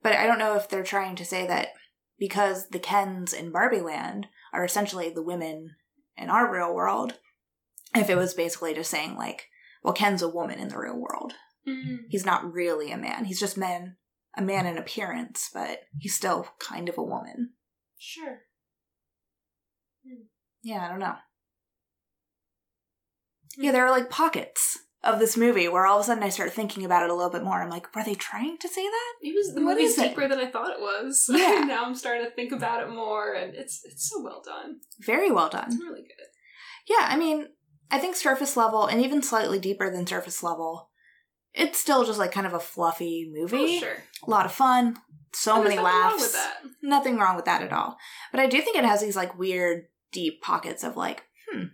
[0.02, 1.74] But I don't know if they're trying to say that
[2.18, 5.76] because the Kens in Barbie Land are essentially the women
[6.16, 7.18] in our real world,
[7.94, 9.48] if it was basically just saying, like,
[9.82, 11.34] well, Ken's a woman in the real world
[12.08, 13.24] he's not really a man.
[13.26, 13.96] He's just man
[14.36, 17.50] a man in appearance, but he's still kind of a woman.
[17.98, 18.40] Sure.
[20.06, 20.24] Hmm.
[20.62, 21.14] Yeah, I don't know.
[23.56, 23.64] Hmm.
[23.64, 26.52] Yeah, there are like pockets of this movie where all of a sudden I start
[26.52, 27.62] thinking about it a little bit more.
[27.62, 29.12] I'm like, were they trying to say that?
[29.22, 30.08] It was the What movie's is it?
[30.10, 31.24] deeper than I thought it was.
[31.30, 31.64] Yeah.
[31.66, 34.80] now I'm starting to think about it more, and it's it's so well done.
[35.00, 35.78] Very well It's done.
[35.80, 36.26] really good.
[36.88, 37.48] Yeah, I mean,
[37.90, 40.89] I think surface level and even slightly deeper than surface level,
[41.54, 43.76] it's still just like kind of a fluffy movie.
[43.76, 43.96] Oh, sure.
[44.26, 44.96] A lot of fun,
[45.32, 46.12] so many nothing laughs.
[46.12, 46.56] Wrong with that.
[46.82, 47.96] Nothing wrong with that at all.
[48.30, 51.64] But I do think it has these like weird, deep pockets of like, hmm,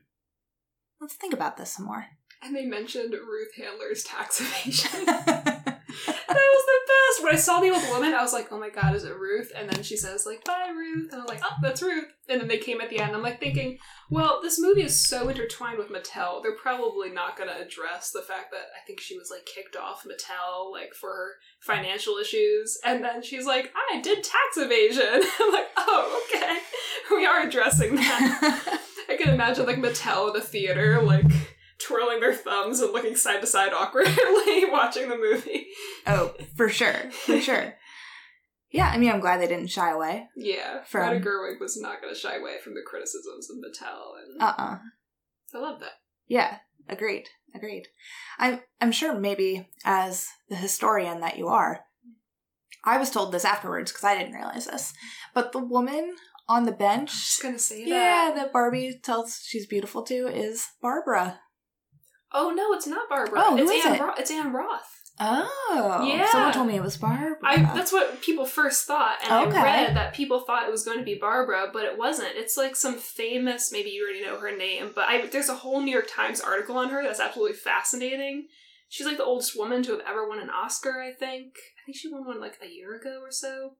[1.01, 2.07] let's think about this some more.
[2.43, 5.07] And they mentioned Ruth Handler's tax evasion.
[5.07, 5.83] that
[6.29, 6.86] was the
[7.23, 9.53] When I saw the old woman, I was like, "Oh my god, is it Ruth?"
[9.57, 12.49] And then she says, "Like, bye, Ruth," and I'm like, "Oh, that's Ruth." And then
[12.49, 13.15] they came at the end.
[13.15, 13.79] I'm like thinking,
[14.11, 16.43] well, this movie is so intertwined with Mattel.
[16.43, 19.77] They're probably not going to address the fact that I think she was like kicked
[19.77, 22.79] off Mattel, like for her financial issues.
[22.85, 26.59] And then she's like, "I did tax evasion." I'm like, "Oh, okay,
[27.17, 32.35] we are addressing that." I can imagine like Mattel in a theater, like twirling their
[32.35, 35.67] thumbs and looking side to side awkwardly watching the movie.
[36.07, 37.11] oh, for sure.
[37.11, 37.75] For sure.
[38.71, 40.27] Yeah, I mean, I'm glad they didn't shy away.
[40.37, 44.13] Yeah, From- Greta Gerwig was not going to shy away from the criticisms of Mattel,
[44.23, 44.79] and Uh uh
[45.55, 45.93] I love that.
[46.27, 46.59] Yeah,
[46.89, 47.29] agreed.
[47.55, 47.87] Agreed.
[48.39, 51.81] I'm I'm sure maybe as the historian that you are,
[52.85, 54.93] I was told this afterwards because I didn't realize this.
[55.33, 56.17] But the woman
[56.49, 57.89] on the bench, Just gonna say that.
[57.89, 58.35] yeah, that.
[58.37, 61.41] that Barbie tells she's beautiful to is Barbara.
[62.39, 63.41] Oh no, it's not Barbara.
[63.43, 64.01] Oh, who it's is Anne it?
[64.01, 64.93] Ro- it's Anne Roth.
[65.19, 66.31] Oh, Yeah.
[66.31, 67.37] Someone told me it was Barbara.
[67.43, 69.59] I that's what people first thought, and Okay.
[69.59, 72.37] I read that people thought it was going to be Barbara, but it wasn't.
[72.37, 75.81] It's like some famous, maybe you already know her name, but I there's a whole
[75.81, 78.49] New York Times article on her that's absolutely fascinating.
[78.91, 81.55] She's like the oldest woman to have ever won an Oscar, I think.
[81.57, 83.73] I think she won one like a year ago or so.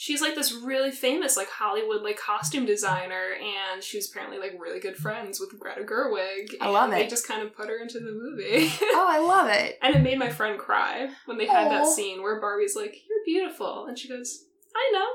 [0.00, 4.58] She's like this really famous like Hollywood like costume designer, and she was apparently like
[4.58, 6.54] really good friends with Greta Gerwig.
[6.58, 8.72] I love and They just kind of put her into the movie.
[8.82, 9.78] oh, I love it.
[9.82, 13.24] And it made my friend cry when they had that scene where Barbie's like, You're
[13.26, 13.84] beautiful.
[13.88, 15.06] And she goes, I know.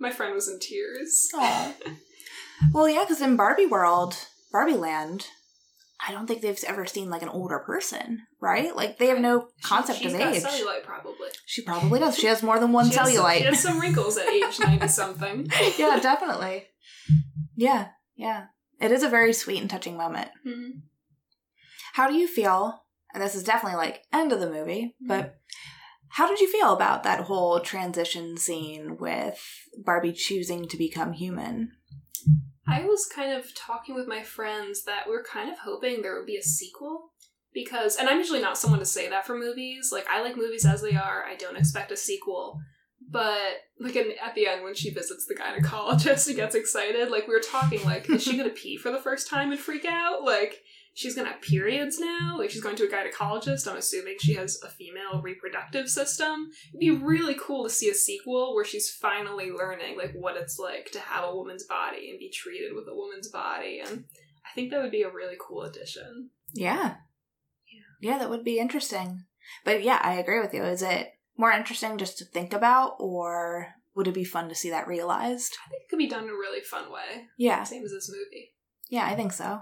[0.00, 1.28] My friend was in tears.
[2.72, 4.16] Well, yeah, because in Barbie World,
[4.50, 5.28] Barbie Land,
[6.06, 8.74] I don't think they've ever seen like an older person, right?
[8.74, 10.42] Like they have no concept She's of got age.
[10.42, 11.28] cellulite, probably.
[11.46, 12.18] She probably does.
[12.18, 13.38] She has more than one She has cellulite.
[13.38, 15.48] she has some wrinkles at age 90 something.
[15.78, 16.64] yeah, definitely.
[17.56, 18.46] Yeah, yeah.
[18.80, 20.30] It is a very sweet and touching moment.
[20.46, 20.82] Mhm.
[21.92, 22.84] How do you feel?
[23.14, 25.36] And this is definitely like end of the movie, but
[26.08, 29.38] how did you feel about that whole transition scene with
[29.78, 31.72] Barbie choosing to become human?
[32.66, 36.16] I was kind of talking with my friends that we are kind of hoping there
[36.16, 37.10] would be a sequel.
[37.54, 39.90] Because, and I'm usually not someone to say that for movies.
[39.92, 41.24] Like, I like movies as they are.
[41.24, 42.58] I don't expect a sequel.
[43.10, 43.36] But,
[43.78, 47.34] like, in, at the end when she visits the gynecologist and gets excited, like, we
[47.34, 50.22] were talking, like, is she gonna pee for the first time and freak out?
[50.24, 50.62] Like,
[50.94, 52.36] she's gonna have periods now?
[52.38, 53.68] Like, she's going to a gynecologist.
[53.68, 56.50] I'm assuming she has a female reproductive system.
[56.70, 60.58] It'd be really cool to see a sequel where she's finally learning, like, what it's
[60.58, 63.80] like to have a woman's body and be treated with a woman's body.
[63.80, 64.04] And
[64.44, 66.30] I think that would be a really cool addition.
[66.52, 66.96] Yeah.
[68.00, 69.24] Yeah, that would be interesting.
[69.64, 70.62] But yeah, I agree with you.
[70.64, 74.70] Is it more interesting just to think about, or would it be fun to see
[74.70, 75.56] that realized?
[75.64, 77.26] I think it could be done in a really fun way.
[77.38, 77.62] Yeah.
[77.62, 78.54] Same as this movie.
[78.90, 79.60] Yeah, I think so.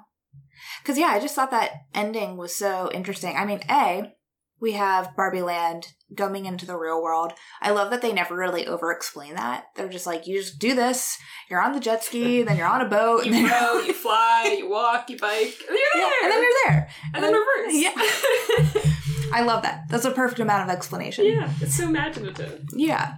[0.83, 3.37] Because, yeah, I just thought that ending was so interesting.
[3.37, 4.13] I mean, A,
[4.61, 7.33] we have Barbie Land coming into the real world.
[7.63, 9.67] I love that they never really over explain that.
[9.77, 11.17] They're just like, you just do this,
[11.49, 13.93] you're on the jet ski, then you're on a boat, You and then, row, you
[13.95, 16.23] fly, you walk, you bike, and you're Yeah, there!
[16.25, 16.91] and then you're there.
[17.15, 17.73] And then reverse.
[17.75, 18.91] Yeah.
[19.33, 19.85] I love that.
[19.89, 21.27] That's a perfect amount of explanation.
[21.27, 22.65] yeah, it's so imaginative.
[22.75, 23.15] Yeah.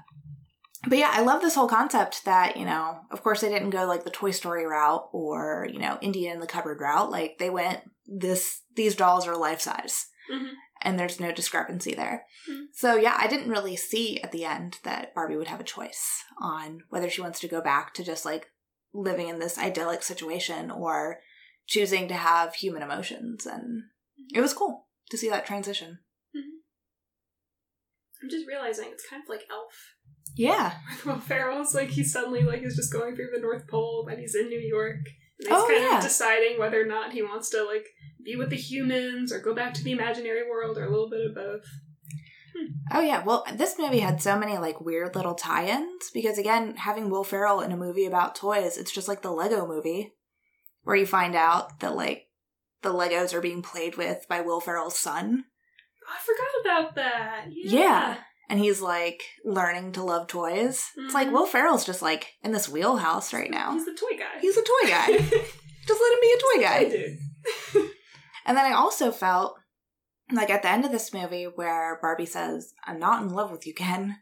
[0.89, 3.85] But yeah, I love this whole concept that, you know, of course they didn't go
[3.87, 7.11] like the Toy Story route or, you know, Indian in the cupboard route.
[7.11, 10.07] Like they went this these dolls are life size.
[10.31, 10.51] Mhm.
[10.85, 12.27] And there's no discrepancy there.
[12.51, 12.67] Mhm.
[12.73, 16.25] So yeah, I didn't really see at the end that Barbie would have a choice
[16.41, 18.51] on whether she wants to go back to just like
[18.93, 21.21] living in this idyllic situation or
[21.67, 23.85] choosing to have human emotions and
[24.35, 26.01] it was cool to see that transition.
[28.23, 29.97] I'm just realizing it's kind of like Elf.
[30.37, 30.75] Yeah.
[31.05, 34.35] Will Ferrell's like he suddenly like is just going through the North Pole and he's
[34.35, 34.97] in New York.
[35.41, 35.97] And he's Oh, kind yeah.
[35.99, 37.87] of deciding whether or not he wants to like
[38.25, 41.27] be with the humans or go back to the imaginary world or a little bit
[41.27, 41.65] of both.
[42.93, 47.09] Oh yeah, well, this movie had so many like weird little tie-ins because again, having
[47.11, 50.13] Will Ferrell in a movie about toys, it's just like the Lego movie
[50.85, 52.29] where you find out that like
[52.83, 55.45] the Legos are being played with by Will Ferrell's son.
[56.07, 56.21] Oh, I
[56.65, 57.45] forgot about that.
[57.51, 57.79] Yeah.
[57.81, 58.17] Yeah.
[58.49, 60.85] And he's like learning to love toys.
[60.97, 61.33] It's like Mhm.
[61.33, 63.73] Will Ferrell's just like in this wheelhouse right now.
[63.73, 64.41] He's a toy guy.
[64.41, 65.07] He's a toy guy.
[65.87, 66.89] just let him be a toy Toy guy.
[66.89, 67.91] dude.
[68.45, 69.55] And then I also felt
[70.33, 73.67] like at the end of this movie where Barbie says, I'm not in love with
[73.69, 74.19] you, Ken.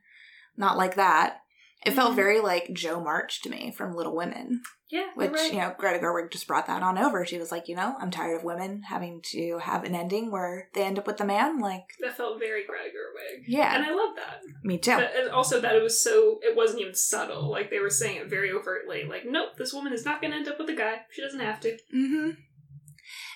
[0.59, 1.39] Not like that.
[1.85, 2.17] It felt Mhm.
[2.17, 4.61] very like Jo March to me from Little Women,
[4.91, 5.51] Yeah, which, right.
[5.51, 7.25] you know, Greta Gerwig just brought that on over.
[7.25, 10.69] She was like, you know, I'm tired of women having to have an ending where
[10.75, 11.59] they end up with the man.
[11.59, 13.45] Like, That felt very Greta Gerwig.
[13.47, 14.43] yeah, And I love that.
[14.63, 14.97] me too.
[14.97, 17.51] But and also that it was so it wasn't even subtle.
[17.51, 19.05] Like they were saying it very overtly.
[19.05, 21.07] Like, nope, this woman is not gonna end up with a guy.
[21.11, 21.79] She doesn't have to.
[21.91, 22.31] hmm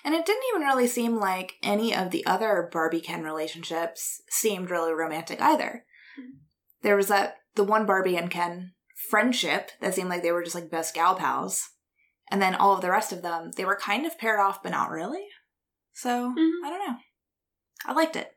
[0.03, 4.69] And it didn't even really seem like any of the other Barbie Ken relationships seemed
[4.69, 5.83] really romantic either.
[6.19, 6.41] Mhm.
[6.83, 8.73] There was that the one Barbie and Ken
[9.09, 11.69] friendship that seemed like they were just like best gal pals.
[12.31, 14.71] And then all of the rest of them, they were kind of paired off, but
[14.71, 15.27] not really.
[15.93, 16.65] So, Mhm.
[16.65, 16.97] I don't know.
[17.85, 18.35] I liked it.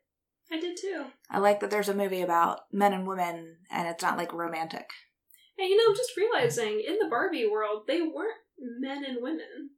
[0.51, 1.07] I did too.
[1.31, 4.91] I like that there's a movie about men and women and it's not like romantic.
[5.59, 9.71] And you know, I'm just realizing in the Barbie world, they weren't men and women.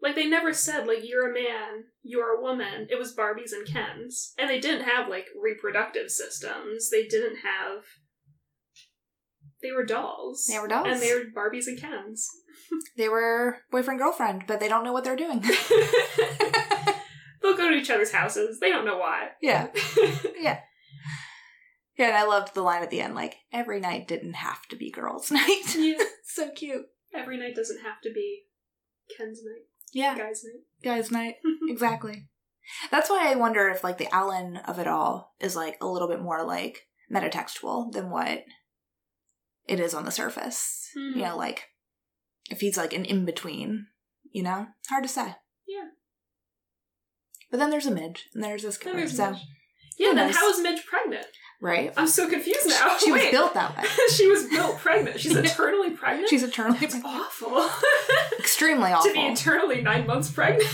[0.00, 2.86] Like they never said like you're a man, you're a woman.
[2.90, 6.90] It was Barbies and Kens, and they didn't have like reproductive systems.
[6.90, 7.84] They didn't have.
[9.64, 10.46] They were dolls.
[10.48, 10.86] They were dolls.
[10.88, 12.28] and they were Barbies and Kens.
[12.96, 15.40] They were boyfriend girlfriend, but they don't know what they're doing.
[17.42, 18.58] They'll go to each other's houses.
[18.60, 19.30] They don't know why.
[19.42, 19.68] yeah.
[20.40, 20.60] Yeah,
[21.98, 24.76] Yeah, and I loved the line at the end, like, every night didn't have to
[24.76, 25.74] be girls' night.
[25.76, 25.98] yeah.
[26.24, 26.86] so cute.
[27.14, 28.44] Every night doesn't have to be
[29.16, 30.62] Ken's night, Yeah, guy's night.
[30.82, 31.36] guys' night.
[31.68, 32.28] exactly.
[32.90, 36.08] That's why I wonder if, like, the Alan of it all is, like, a little
[36.08, 38.44] bit more, like, metatextual than what
[39.66, 40.88] it is on the surface.
[40.96, 41.16] Mhm.
[41.16, 41.68] You know, like,
[42.50, 43.86] if he's, like, an in between,
[44.30, 44.68] you know?
[44.88, 45.36] Hard to say.
[45.66, 45.88] Yeah.
[47.50, 49.42] But then there's a Midge, and there's this Then killer, there's so, Midge.
[49.98, 50.36] Yeah, then knows?
[50.36, 51.26] how is Midge pregnant?
[51.60, 51.92] Right?
[51.96, 52.96] I'm so confused now.
[52.98, 53.84] She was built that way.
[54.14, 55.18] she was built pregnant.
[55.20, 56.28] She's eternally pregnant.
[56.28, 57.68] She's eternally It's awful.
[58.38, 59.10] extremely awful.
[59.10, 60.68] to be eternally nine months pregnant.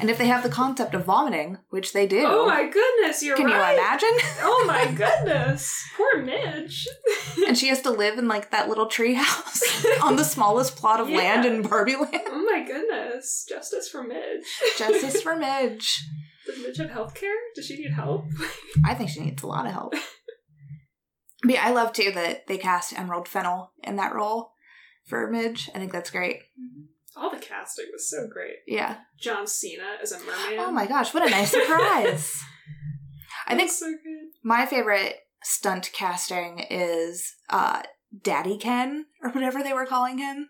[0.00, 3.36] and if they have the concept of vomiting, which they do, oh my goodness, you're
[3.36, 3.72] can right.
[3.74, 4.08] you imagine?
[4.42, 6.86] Oh my goodness, poor Midge.
[7.46, 9.62] and she has to live in like that little tree house
[10.02, 11.16] on the smallest plot of Yeah.
[11.18, 12.20] land in Barbie Land.
[12.28, 14.44] Oh my goodness, justice for Midge.
[14.76, 16.04] Justice for Midge.
[16.48, 17.34] Does Midge have health care?
[17.54, 18.24] Does she need help?
[18.84, 19.94] I think she needs a lot of help.
[21.42, 24.52] But yeah, I love too that they cast Emerald Fennell in that role
[25.06, 25.70] for Midge.
[25.74, 26.40] I think that's great.
[27.16, 28.56] All the casting was so great.
[28.66, 28.96] Yeah.
[29.20, 30.58] John Cena as a mermaid.
[30.58, 32.42] Oh my gosh, what a nice surprise.
[33.46, 34.30] I think so good.
[34.42, 37.82] my favorite stunt casting is uh
[38.22, 40.48] Daddy Ken or whatever they were calling him.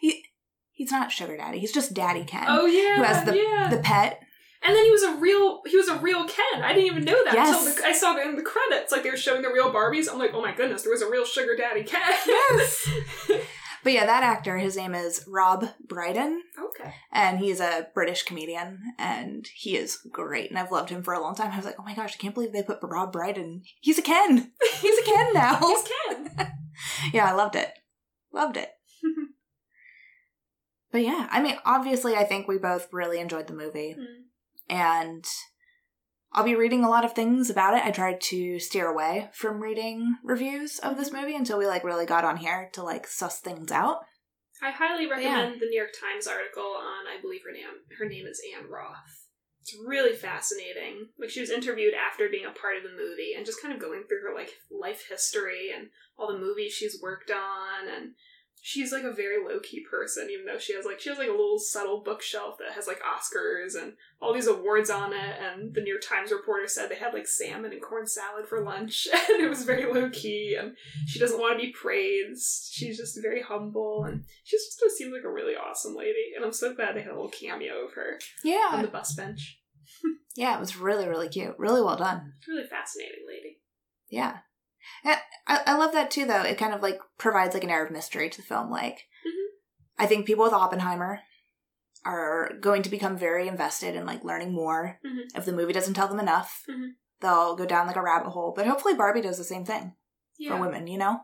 [0.00, 0.24] He
[0.70, 1.58] he's not Sugar Daddy.
[1.58, 2.44] He's just Daddy Ken.
[2.46, 3.68] Oh yeah, who has the- yeah.
[3.70, 4.20] The pet.
[4.64, 6.62] And then he was a real he was a real Ken.
[6.62, 7.56] I didn't even know that Yes.
[7.66, 8.90] until the, I saw it in the credits.
[8.92, 10.10] Like they were showing the real Barbies.
[10.10, 12.00] I'm like, oh my goodness, there was a real sugar daddy Ken.
[12.26, 12.90] Yes.
[13.82, 16.94] But yeah, that actor, his name is Rob Brydon, okay.
[17.12, 21.20] and he's a British comedian, and he is great, and I've loved him for a
[21.20, 21.52] long time.
[21.52, 23.60] I was like, oh my gosh, I can't believe they put Rob Brydon.
[23.82, 24.52] He's a Ken.
[24.80, 25.58] He's a Ken now.
[25.68, 26.52] He's Ken.
[27.12, 27.74] yeah, I loved it.
[28.32, 28.70] Loved it.
[30.90, 34.04] But yeah, I mean, obviously, I think we both really enjoyed the movie, Mm.
[34.68, 35.24] And
[36.32, 37.84] I'll be reading a lot of things about it.
[37.84, 41.20] I tried to steer away from reading reviews of this mm-hmm.
[41.20, 43.98] movie until we like really got on here to like suss things out.
[44.60, 45.10] I highly yeah.
[45.10, 47.66] recommend the New York Times article on I believe her name
[47.98, 49.28] her name is Ann Roth.
[49.60, 51.08] It's really fascinating.
[51.18, 53.80] Like she was interviewed after being a part of the movie and just kind of
[53.80, 55.88] going through her like life history and
[56.18, 58.14] all the movies she's worked on and
[58.66, 61.28] she's like a very low key person, even though she has like she has like
[61.28, 63.92] a little subtle bookshelf that has like Oscars and
[64.22, 65.36] all these awards on it.
[65.38, 68.64] And the New York Times reporter said they had like salmon and corn salad for
[68.64, 70.56] lunch, and it was very low key.
[70.58, 72.70] And she doesn't want to be praised.
[72.72, 76.32] She's just very humble, and she just seems like a really awesome lady.
[76.34, 79.14] And I'm so glad they had a little cameo of her Yeah, on the bus
[79.14, 79.60] bench.
[80.36, 81.54] Yeah, it was really, really cute.
[81.58, 82.32] Really well done.
[82.48, 83.60] Really fascinating lady.
[84.10, 84.38] Yeah.
[85.04, 86.42] Yeah, I, I love that too, though.
[86.42, 88.70] It kind of like provides like an air of mystery to the film.
[88.70, 89.46] Like, Mhm.
[89.98, 91.20] I think people with Oppenheimer
[92.04, 95.00] are going to become very invested in like learning more.
[95.04, 95.36] Mhm.
[95.36, 96.90] If the movie doesn't tell them enough, Mhm.
[97.20, 98.52] they'll go down like a rabbit hole.
[98.54, 99.96] But hopefully, Barbie does the same thing
[100.36, 100.50] Yeah.
[100.56, 101.20] for women, you know?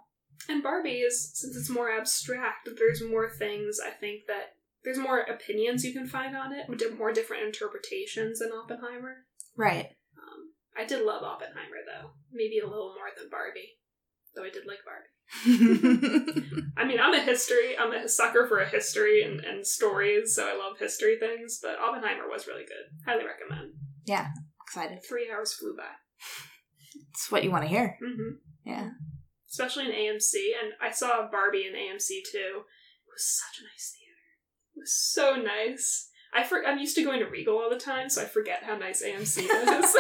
[0.49, 5.21] And Barbie is, since it's more abstract, there's more things I think that there's more
[5.21, 9.27] opinions you can find on it, more different interpretations than Oppenheimer.
[9.55, 9.95] Right.
[10.77, 13.79] I did love Oppenheimer though, maybe a little more than Barbie,
[14.35, 15.15] though I did like Barbie.
[16.77, 20.47] I mean, I'm a history, I'm a sucker for a history and, and stories, so
[20.49, 21.61] I love history things.
[21.63, 22.91] But Oppenheimer was really good.
[23.07, 23.73] Highly recommend.
[24.07, 24.29] Yeah,
[24.67, 24.99] excited.
[25.09, 25.85] Three hours flew by.
[27.13, 27.97] It's what you want to hear.
[28.01, 28.91] hmm Yeah.
[29.49, 30.35] especially in AMC.
[30.61, 32.65] And I saw Barbie in AMC too.
[32.67, 34.77] It was such a nice theater.
[34.77, 36.10] It was so nice.
[36.33, 38.77] I for- I'm used to going to Regal all the time, so I forget how
[38.77, 39.97] nice AMC is.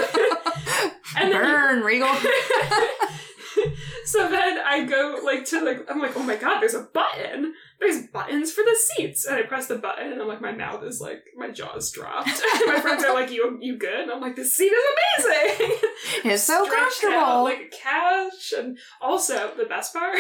[1.17, 2.15] And you- Burn, Regal.
[4.05, 7.55] so then I go like to like I'm like, oh my god, there's a button.
[7.81, 10.85] There's buttons for the seats, and I press the button, and I'm like, my mouth
[10.85, 12.29] is like, my jaw's dropped.
[12.67, 14.01] my friends are like, you you good?
[14.01, 14.85] And I'm like, this seat is
[15.25, 15.77] amazing.
[16.25, 17.15] It's so comfortable.
[17.15, 20.19] out like a couch, and also the best part,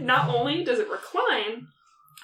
[0.00, 1.68] not only does it recline,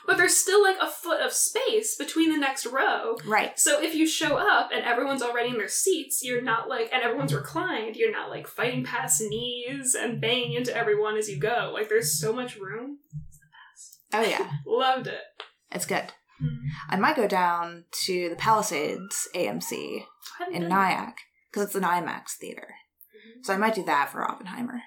[0.07, 3.17] but there's still like a foot of space between the next row.
[3.27, 3.59] right.
[3.59, 7.03] So if you show up and everyone's already in their seats, you're not like, and
[7.03, 11.71] everyone's reclined, you're not like fighting past knees and banging into everyone as you go.
[11.75, 12.99] Like there's so much room.
[14.13, 14.51] Oh, yeah.
[14.67, 15.21] Loved it.
[15.71, 16.13] It's good.
[16.41, 16.69] Hmm.
[16.89, 20.05] I might go down to the Palisades AMC
[20.53, 21.19] in Nyack
[21.51, 22.69] because it's an IMAX theater.
[22.69, 23.41] Mm-hmm.
[23.43, 24.83] So I might do that for Oppenheimer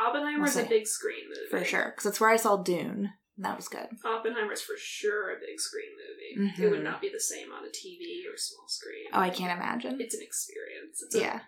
[0.00, 1.48] Oppenheimer's We'll a big screen movie.
[1.50, 3.10] for sure because it's where I saw Dune.
[3.38, 3.88] That was good.
[4.04, 6.52] Oppenheimer's for sure a big screen movie.
[6.52, 6.70] It Mhm.
[6.70, 9.06] would not be the same on a TV or small screen.
[9.12, 10.00] Oh, I can't imagine.
[10.00, 11.02] It's an experience.
[11.02, 11.40] It's a- Yeah.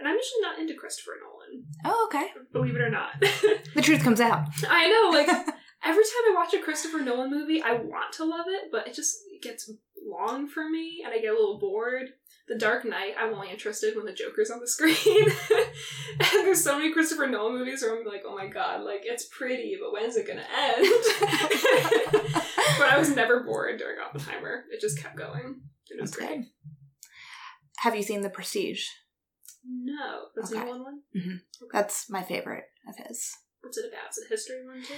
[0.00, 2.32] and I'm usually not into Christopher Nolan, Oh, okay.
[2.52, 3.12] believe it or not.
[3.74, 4.46] The truth comes out.
[4.68, 5.28] I know, like
[5.84, 8.94] every time I watch a Christopher Nolan movie, I want to love it, but it
[8.94, 9.70] just gets
[10.06, 12.08] long for me and I get a little bored.
[12.48, 14.94] The Dark Knight, I'm only interested when the Joker's on the screen.
[16.20, 19.26] and there's so many Christopher Nolan movies where I'm like, oh my god, like it's
[19.26, 20.88] pretty, but when's it gonna end?
[22.78, 24.64] but I was never bored during Oppenheimer.
[24.70, 25.60] It just kept going.
[25.90, 26.46] It was That's great.
[27.78, 28.86] Have you seen The Prestige?
[29.70, 30.64] No, that's Okay.
[30.64, 31.00] Nolan one.
[31.16, 31.36] Mm-hmm.
[31.72, 33.36] That's my favorite of his.
[33.60, 34.10] What's it about?
[34.10, 34.94] Is it a history one too?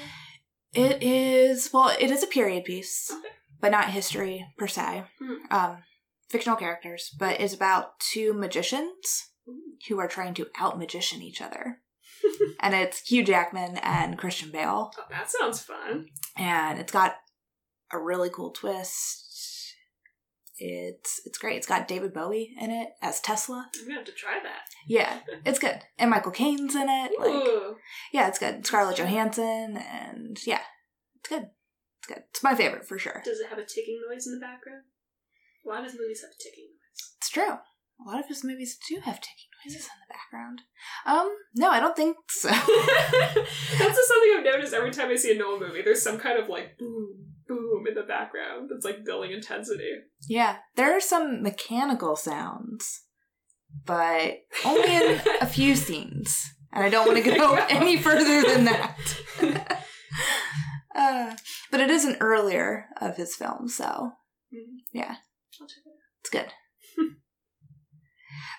[0.72, 3.28] It is well, it is a period piece, Okay.
[3.60, 5.04] But not history per se.
[5.20, 5.52] Mhm.
[5.52, 5.82] Um,
[6.28, 9.28] fictional characters, but it's about two magicians
[9.88, 11.80] who are trying to out magician each other.
[12.60, 16.06] and it's Hugh Jackman and Christian Bale, Oh, that sounds fun.
[16.36, 17.16] and it's got
[17.92, 19.26] a really cool twist.
[20.62, 21.56] It's it's great.
[21.56, 23.70] It's got David Bowie in it as Tesla.
[23.74, 24.60] I'm gonna have to try that.
[24.86, 25.80] Yeah, it's good.
[25.98, 27.12] And Michael Caine's in it.
[27.18, 27.76] Like,
[28.12, 28.66] yeah, it's good.
[28.66, 30.60] Scarlett Johansson, and yeah,
[31.18, 31.48] it's good.
[32.00, 32.22] It's good.
[32.30, 33.22] It's my favorite for sure.
[33.24, 34.82] Does it have a ticking noise in the background?
[35.64, 37.14] A lot of his movies have a ticking noise.
[37.18, 37.52] It's true.
[37.52, 40.62] A lot of his movies do have ticking noises in the background.
[41.04, 42.48] Um, no, I don't think so.
[42.48, 45.82] That's just something I've noticed every time I see a Nolan movie.
[45.82, 49.90] There's some kind of like boom, boom in the background that's like building intensity.
[50.28, 53.02] yeah, there are some mechanical sounds,
[53.84, 56.42] but only in a few scenes,
[56.72, 58.96] and I don't want to go any further than that.
[60.94, 61.36] Uh,
[61.70, 64.12] but it is an earlier of his films, so
[64.52, 64.78] Mhm.
[64.92, 65.16] yeah,
[65.60, 65.72] it
[66.20, 66.52] it's good.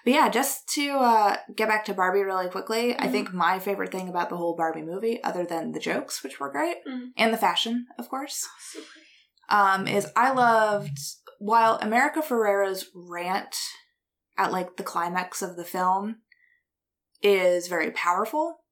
[0.03, 3.11] But yeah, just to uh, get back to Barbie really quickly, I Mhm.
[3.11, 6.51] think my favorite thing about the whole Barbie movie, other than the jokes, which were
[6.51, 7.11] great, Mhm.
[7.17, 8.79] and the fashion, of course, So
[9.49, 10.97] um, is I loved
[11.39, 13.55] while America Ferrera's rant
[14.37, 16.21] at like the climax of the film
[17.21, 18.63] is very powerful.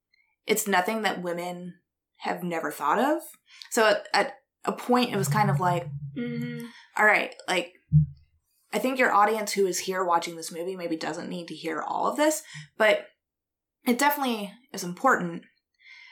[0.47, 1.79] It's nothing that women
[2.17, 3.21] have never thought of.
[3.71, 4.33] So at, at
[4.65, 5.87] a point, it was kind of like,
[6.17, 6.65] Mm-hmm.
[6.97, 7.73] all right, like
[8.73, 11.81] I think your audience who is here watching this movie maybe doesn't need to hear
[11.81, 12.41] all of this,
[12.77, 13.05] but
[13.87, 15.43] it definitely is important.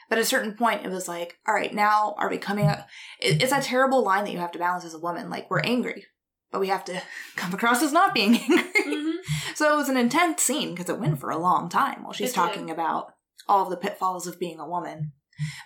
[0.08, 2.86] But at a certain point, it was like, all right, now are we coming up?
[3.20, 5.28] It's a terrible line that you have to balance as a woman.
[5.28, 6.06] Like, we're angry,
[6.50, 7.02] but we have to
[7.36, 8.64] come across as not being angry.
[8.86, 9.54] Mm-hmm.
[9.54, 12.30] so it was an intense scene because it went for a long time while she's
[12.30, 12.72] It talking did.
[12.72, 13.08] about
[13.46, 15.12] all of the pitfalls of being a woman.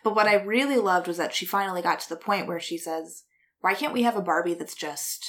[0.04, 2.78] But what I really loved was that she finally got to the point where she
[2.78, 3.24] says,
[3.60, 5.24] why can't we have a Barbie that's just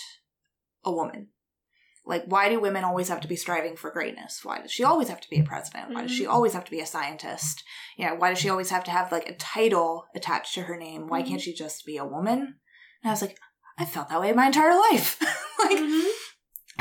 [0.83, 1.29] a woman?
[2.05, 4.41] Like, why do women always have to be striving for greatness?
[4.43, 5.93] Why does she always have to be a president?
[5.93, 7.63] Why does she always have to be a scientist?
[7.97, 10.75] You know, why does she always have to have like a title attached to her
[10.75, 11.07] name?
[11.07, 12.39] Why can't she just be a woman?
[12.39, 13.37] And I was like,
[13.77, 15.17] I felt that way my entire life.
[15.59, 16.09] like, Mhm.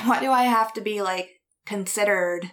[0.05, 1.29] why do I have to be like
[1.67, 2.51] considered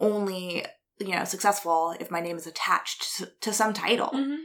[0.00, 0.64] only,
[1.00, 4.38] you know, successful if my name is attached to, some title, Mhm.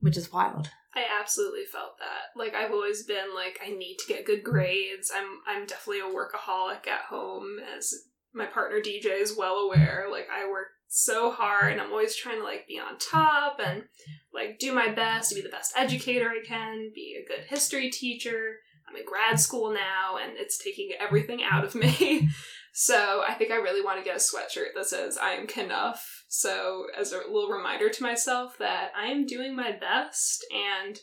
[0.00, 0.70] which is wild.
[0.94, 2.30] I absolutely felt that.
[2.34, 5.10] Like I've always been like I need to get good grades.
[5.14, 7.92] I'm I'm definitely a workaholic at home as
[8.32, 10.06] my partner DJ is well aware.
[10.10, 13.84] Like I work so hard and I'm always trying to like be on top and
[14.32, 17.90] like do my best to be the best educator I can, be a good history
[17.90, 18.60] teacher.
[18.88, 22.30] I'm in grad school now and it's taking everything out of me.
[22.78, 26.24] So I think I really want to get a sweatshirt that says I am Kenough.
[26.28, 30.98] So as a little reminder to myself that I am doing my best and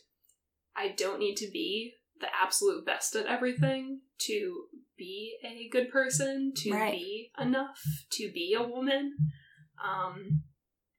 [0.76, 4.66] I don't need to be the absolute best at everything to
[5.00, 6.92] be a good person, to Right.
[6.92, 9.18] be enough, to be a woman.
[9.84, 10.44] Um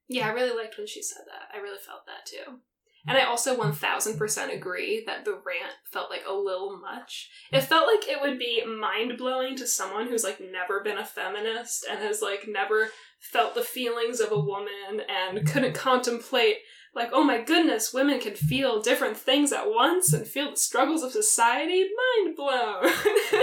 [0.09, 1.55] yeah, I really liked when she said that.
[1.57, 2.59] I really felt that too.
[3.07, 7.29] And I also 1000% agree that the rant felt like a little much.
[7.51, 11.05] It felt like it would be mind blowing to someone who's like never been a
[11.05, 12.89] feminist and has like never
[13.19, 16.57] felt the feelings of a woman and couldn't contemplate,
[16.95, 21.03] like, oh my goodness, women can feel different things at once and feel the struggles
[21.03, 21.83] of society.
[22.23, 22.91] Mind blown.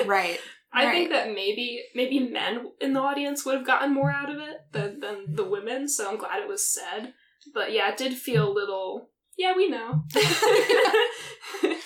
[0.07, 0.41] Right.
[0.73, 0.93] I Right.
[0.95, 4.57] think that maybe maybe men in the audience would have gotten more out of it
[4.73, 7.13] than, than the women, so I'm glad it was said.
[7.53, 9.11] But yeah, it did feel a little.
[9.37, 10.05] Yeah, we know.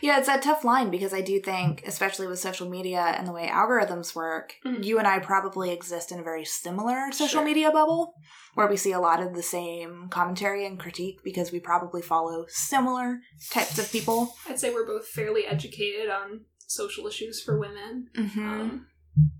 [0.00, 3.32] Yeah, it's that tough line because I do think, especially with social media and the
[3.32, 4.84] way algorithms work, Mhm.
[4.84, 7.44] you and I probably exist in a very similar social Sure.
[7.44, 8.14] media bubble
[8.54, 12.44] where we see a lot of the same commentary and critique because we probably follow
[12.48, 13.20] similar
[13.50, 14.34] types of people.
[14.46, 18.08] I'd say we're both fairly educated on social issues for women.
[18.14, 18.48] Mm-hmm.
[18.60, 18.86] Um,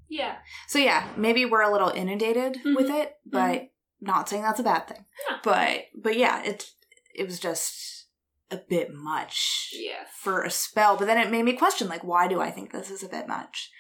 [0.09, 0.37] yeah,
[0.69, 2.77] So yeah, maybe we're a little inundated Mhm.
[2.77, 3.69] with it, but
[4.01, 5.05] not saying that's a bad thing.
[5.29, 5.39] Yeah.
[5.43, 6.71] But but yeah, it
[7.15, 8.07] it was just
[8.51, 10.05] a bit much yeah.
[10.21, 10.97] for a spell.
[10.97, 13.27] But then it made me question like, why do I think this is a bit
[13.27, 13.71] much?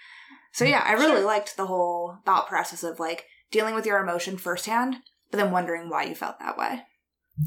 [0.52, 1.26] So yeah, I really Sure.
[1.26, 4.96] liked the whole thought process of like dealing with your emotion firsthand,
[5.30, 6.82] but then wondering why you felt that way.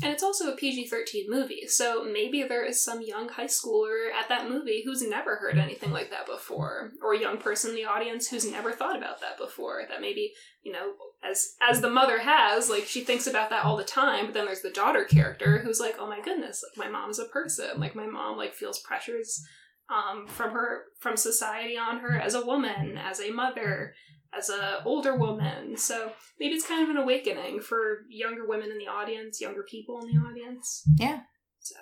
[0.03, 4.11] And it's also a PG 13 movie, so maybe there is some young high schooler
[4.11, 7.77] at that movie who's never heard anything like that before, or a young person in
[7.77, 9.83] the audience who's never thought about that before.
[9.87, 10.91] That maybe, you know,
[11.23, 14.45] as as the mother has, like she thinks about that all the time, but then
[14.45, 17.79] there's the daughter character who's like, oh my goodness, like my mom's a person.
[17.79, 19.43] Like my mom like feels pressures
[19.89, 23.93] um from her from society on her as a woman, as a mother,
[24.37, 25.77] as a older woman.
[25.77, 29.99] So maybe it's kind of an awakening for younger women in the audience, younger people
[30.01, 30.83] in the audience.
[30.97, 31.21] Yeah.
[31.59, 31.75] So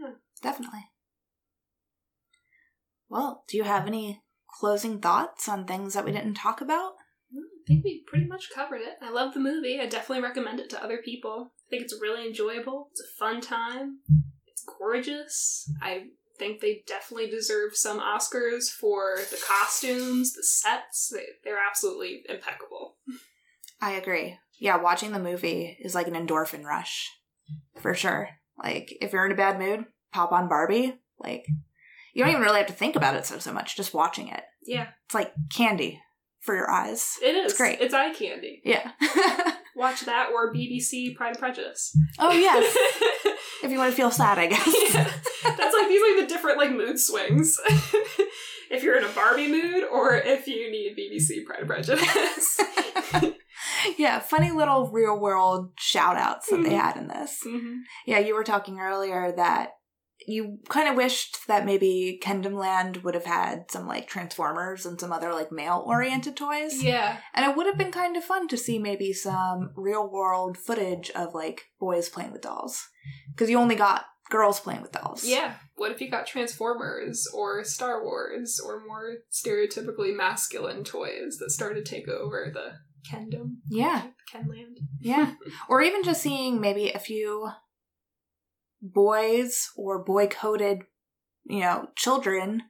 [0.00, 0.12] yeah.
[0.42, 0.86] Definitely.
[3.08, 6.94] Well, do you have any closing thoughts on things that we didn't talk about?
[7.62, 8.96] I think we pretty much covered it.
[9.00, 9.78] I love the movie.
[9.80, 11.52] I definitely recommend it to other people.
[11.66, 12.88] I think it's really enjoyable.
[12.90, 13.98] It's a fun time.
[14.48, 15.70] It's gorgeous.
[15.80, 16.08] I
[16.38, 21.12] think they definitely deserve some Oscars for the costumes, the sets.
[21.14, 22.96] They, they're absolutely impeccable.
[23.80, 24.38] I agree.
[24.58, 27.10] Yeah, watching the movie is like an endorphin rush.
[27.80, 28.28] For sure.
[28.60, 30.98] Like, if you're in a bad mood, pop on Barbie.
[31.18, 31.46] Like,
[32.12, 34.42] you don't even really have to think about it so so much, just watching it.
[34.64, 36.00] Yeah, It's like candy
[36.42, 37.16] for your eyes.
[37.22, 37.52] it is.
[37.52, 37.80] It's great.
[37.80, 38.60] It's eye candy.
[38.64, 38.90] Yeah.
[39.76, 41.96] Watch that or BBC Pride and Prejudice.
[42.18, 42.76] oh, yes.
[43.64, 44.66] if you want to feel sad, I guess.
[44.94, 45.10] Yeah.
[45.56, 47.58] That's like these are the different like mood swings.
[48.70, 52.60] if you're in a Barbie mood or if you need BBC Pride and Prejudice.
[53.98, 56.80] yeah, funny little real world shout outs that they Mhm.
[56.80, 57.40] had in this.
[57.46, 57.80] Mhm.
[58.06, 59.70] Yeah, you were talking earlier that
[60.26, 65.00] you kind of wished that maybe Kingdom Land would have had some like Transformers and
[65.00, 66.82] some other like male oriented toys.
[66.82, 67.18] Yeah.
[67.34, 71.10] And it would have been kind of fun to see maybe some real world footage
[71.10, 72.88] of like boys playing with dolls.
[73.32, 75.24] Because you only got girls playing with dolls.
[75.24, 75.54] Yeah.
[75.76, 81.84] What if you got Transformers or Star Wars or more stereotypically masculine toys that started
[81.84, 82.72] to take over the
[83.10, 83.56] Kendom?
[83.68, 84.06] Yeah.
[84.32, 84.78] Kenland.
[85.00, 85.34] Yeah.
[85.68, 87.50] or even just seeing maybe a few
[88.82, 90.80] boys or boy coded,
[91.44, 92.62] you know, children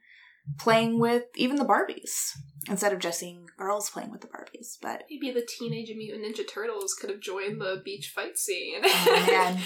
[0.58, 2.32] playing with even the Barbies
[2.68, 4.76] instead of just seeing girls playing with the Barbies.
[4.80, 8.80] But Maybe the Teenage Mutant Ninja Turtles could have joined the beach fight scene.
[8.84, 9.58] Oh,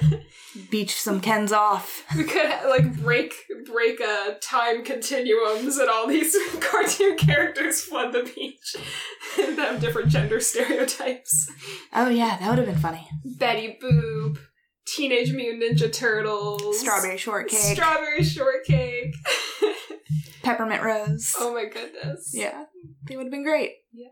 [0.70, 2.04] beach some Kens off.
[2.16, 3.34] we could like break
[3.64, 8.76] break uh, time continuums and all these cartoon characters flood the beach
[9.40, 11.50] and have different gender stereotypes.
[11.92, 13.08] Oh, yeah, that would have been funny.
[13.24, 14.38] Betty Boop,
[14.86, 19.14] Teenage Mutant Ninja Turtles, Strawberry shortcake, Strawberry Shortcake.
[20.42, 21.34] peppermint rose.
[21.38, 22.30] oh my goodness.
[22.32, 22.64] Yeah,
[23.04, 23.72] they would have been great.
[23.92, 24.08] Yeah.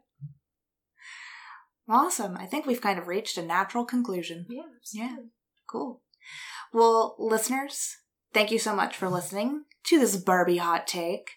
[1.88, 2.36] Awesome.
[2.36, 4.46] I think we've kind of reached a natural conclusion.
[4.48, 4.62] Yeah.
[4.92, 5.16] Yeah.
[5.68, 6.02] Cool.
[6.72, 7.96] Well, listeners,
[8.32, 11.30] thank you so much for listening to this Barbie hot take.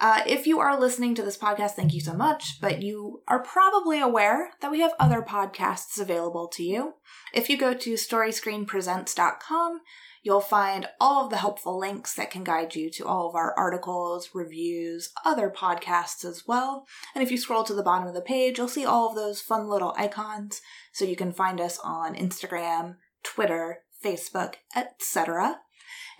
[0.00, 3.42] Uh, if you are listening to this podcast, thank you so much, but you are
[3.42, 6.94] probably aware that we have other podcasts available to you.
[7.34, 9.80] If you go to storyscreenpresents.com,
[10.22, 13.52] you'll find all of the helpful links that can guide you to all of our
[13.58, 16.86] articles, reviews, other podcasts as well.
[17.14, 19.40] And if you scroll to the bottom of the page, you'll see all of those
[19.40, 20.60] fun little icons
[20.92, 25.60] so you can find us on Instagram, Twitter, Facebook, etc.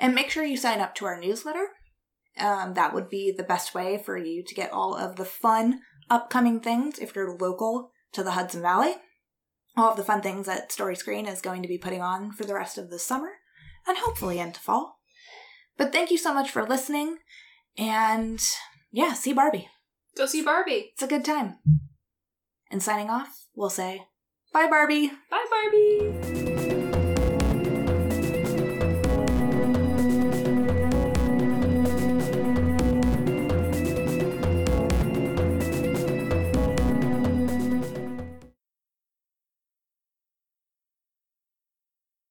[0.00, 1.68] And make sure you sign up to our newsletter.
[2.38, 5.80] Um, that would be the best way for you to get all of the fun
[6.08, 8.94] upcoming things if you're local to the Hudson Valley.
[9.76, 12.44] All of the fun things that Story Screen is going to be putting on for
[12.44, 13.30] the rest of the summer
[13.86, 14.98] and hopefully into fall.
[15.76, 17.18] But thank you so much for listening.
[17.76, 18.42] And
[18.90, 19.68] yeah, see Barbie.
[20.16, 20.90] Go see Barbie.
[20.92, 21.58] It's a good time.
[22.70, 24.02] And signing off, we'll say,
[24.52, 25.12] bye, Barbie.
[25.30, 26.47] Bye, Barbie.